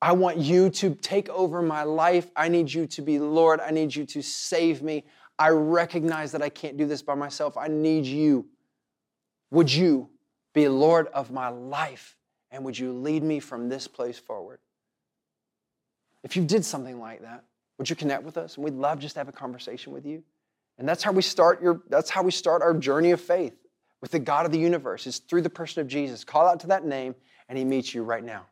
I 0.00 0.12
want 0.12 0.38
you 0.38 0.70
to 0.70 0.94
take 0.94 1.28
over 1.30 1.62
my 1.62 1.82
life. 1.82 2.30
I 2.36 2.48
need 2.48 2.72
you 2.72 2.86
to 2.88 3.02
be 3.02 3.18
Lord. 3.18 3.60
I 3.60 3.70
need 3.70 3.94
you 3.94 4.04
to 4.06 4.22
save 4.22 4.82
me. 4.82 5.04
I 5.38 5.48
recognize 5.48 6.32
that 6.32 6.42
I 6.42 6.48
can't 6.48 6.76
do 6.76 6.86
this 6.86 7.02
by 7.02 7.14
myself. 7.14 7.56
I 7.56 7.68
need 7.68 8.06
you. 8.06 8.46
Would 9.50 9.72
you 9.72 10.08
be 10.54 10.68
Lord 10.68 11.08
of 11.08 11.30
my 11.30 11.48
life? 11.48 12.16
And 12.50 12.64
would 12.64 12.78
you 12.78 12.92
lead 12.92 13.22
me 13.22 13.40
from 13.40 13.68
this 13.68 13.86
place 13.86 14.18
forward? 14.18 14.60
If 16.22 16.36
you 16.36 16.44
did 16.44 16.64
something 16.64 16.98
like 16.98 17.22
that, 17.22 17.44
would 17.78 17.88
you 17.88 17.96
connect 17.96 18.22
with 18.22 18.36
us? 18.36 18.56
And 18.56 18.64
we'd 18.64 18.74
love 18.74 18.98
just 18.98 19.14
to 19.14 19.20
have 19.20 19.28
a 19.28 19.32
conversation 19.32 19.92
with 19.92 20.06
you. 20.06 20.22
And 20.78 20.88
that's 20.88 21.02
how 21.02 21.12
we 21.12 21.22
start 21.22 21.62
your 21.62 21.82
that's 21.88 22.10
how 22.10 22.22
we 22.22 22.30
start 22.30 22.62
our 22.62 22.74
journey 22.74 23.12
of 23.12 23.20
faith 23.20 23.54
with 24.00 24.10
the 24.10 24.18
God 24.18 24.46
of 24.46 24.52
the 24.52 24.58
universe. 24.58 25.06
Is 25.06 25.18
through 25.18 25.42
the 25.42 25.50
person 25.50 25.80
of 25.80 25.88
Jesus. 25.88 26.24
Call 26.24 26.46
out 26.46 26.60
to 26.60 26.66
that 26.68 26.84
name 26.84 27.14
and 27.48 27.58
he 27.58 27.64
meets 27.64 27.94
you 27.94 28.02
right 28.02 28.24
now. 28.24 28.46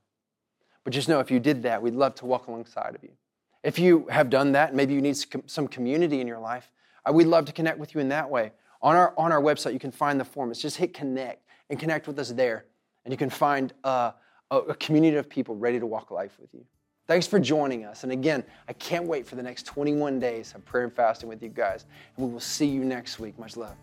But 0.84 0.92
just 0.92 1.08
know 1.08 1.20
if 1.20 1.30
you 1.30 1.40
did 1.40 1.62
that, 1.62 1.82
we'd 1.82 1.94
love 1.94 2.14
to 2.16 2.26
walk 2.26 2.46
alongside 2.46 2.94
of 2.94 3.02
you. 3.02 3.12
If 3.62 3.78
you 3.78 4.06
have 4.10 4.28
done 4.28 4.52
that, 4.52 4.74
maybe 4.74 4.92
you 4.92 5.00
need 5.00 5.16
some 5.46 5.66
community 5.66 6.20
in 6.20 6.26
your 6.26 6.38
life, 6.38 6.70
uh, 7.06 7.12
we'd 7.12 7.24
love 7.24 7.46
to 7.46 7.52
connect 7.52 7.78
with 7.78 7.94
you 7.94 8.00
in 8.00 8.08
that 8.10 8.28
way. 8.28 8.52
On 8.82 8.94
our, 8.94 9.14
on 9.16 9.32
our 9.32 9.40
website, 9.40 9.72
you 9.72 9.78
can 9.78 9.90
find 9.90 10.20
the 10.20 10.24
form. 10.24 10.50
It's 10.50 10.60
just 10.60 10.76
hit 10.76 10.92
connect 10.92 11.42
and 11.70 11.80
connect 11.80 12.06
with 12.06 12.18
us 12.18 12.30
there. 12.30 12.66
and 13.04 13.12
you 13.12 13.16
can 13.16 13.30
find 13.30 13.72
a, 13.84 14.12
a, 14.50 14.58
a 14.58 14.74
community 14.74 15.16
of 15.16 15.28
people 15.28 15.56
ready 15.56 15.80
to 15.80 15.86
walk 15.86 16.10
life 16.10 16.38
with 16.38 16.52
you. 16.52 16.64
Thanks 17.06 17.26
for 17.26 17.38
joining 17.38 17.84
us. 17.84 18.02
And 18.02 18.12
again, 18.12 18.42
I 18.66 18.72
can't 18.72 19.06
wait 19.06 19.26
for 19.26 19.36
the 19.36 19.42
next 19.42 19.66
21 19.66 20.18
days 20.18 20.54
of 20.54 20.64
prayer 20.64 20.84
and 20.84 20.92
fasting 20.92 21.28
with 21.28 21.42
you 21.42 21.50
guys. 21.50 21.84
And 22.16 22.26
we 22.26 22.32
will 22.32 22.40
see 22.40 22.66
you 22.66 22.82
next 22.82 23.18
week. 23.18 23.38
Much 23.38 23.56
love. 23.56 23.76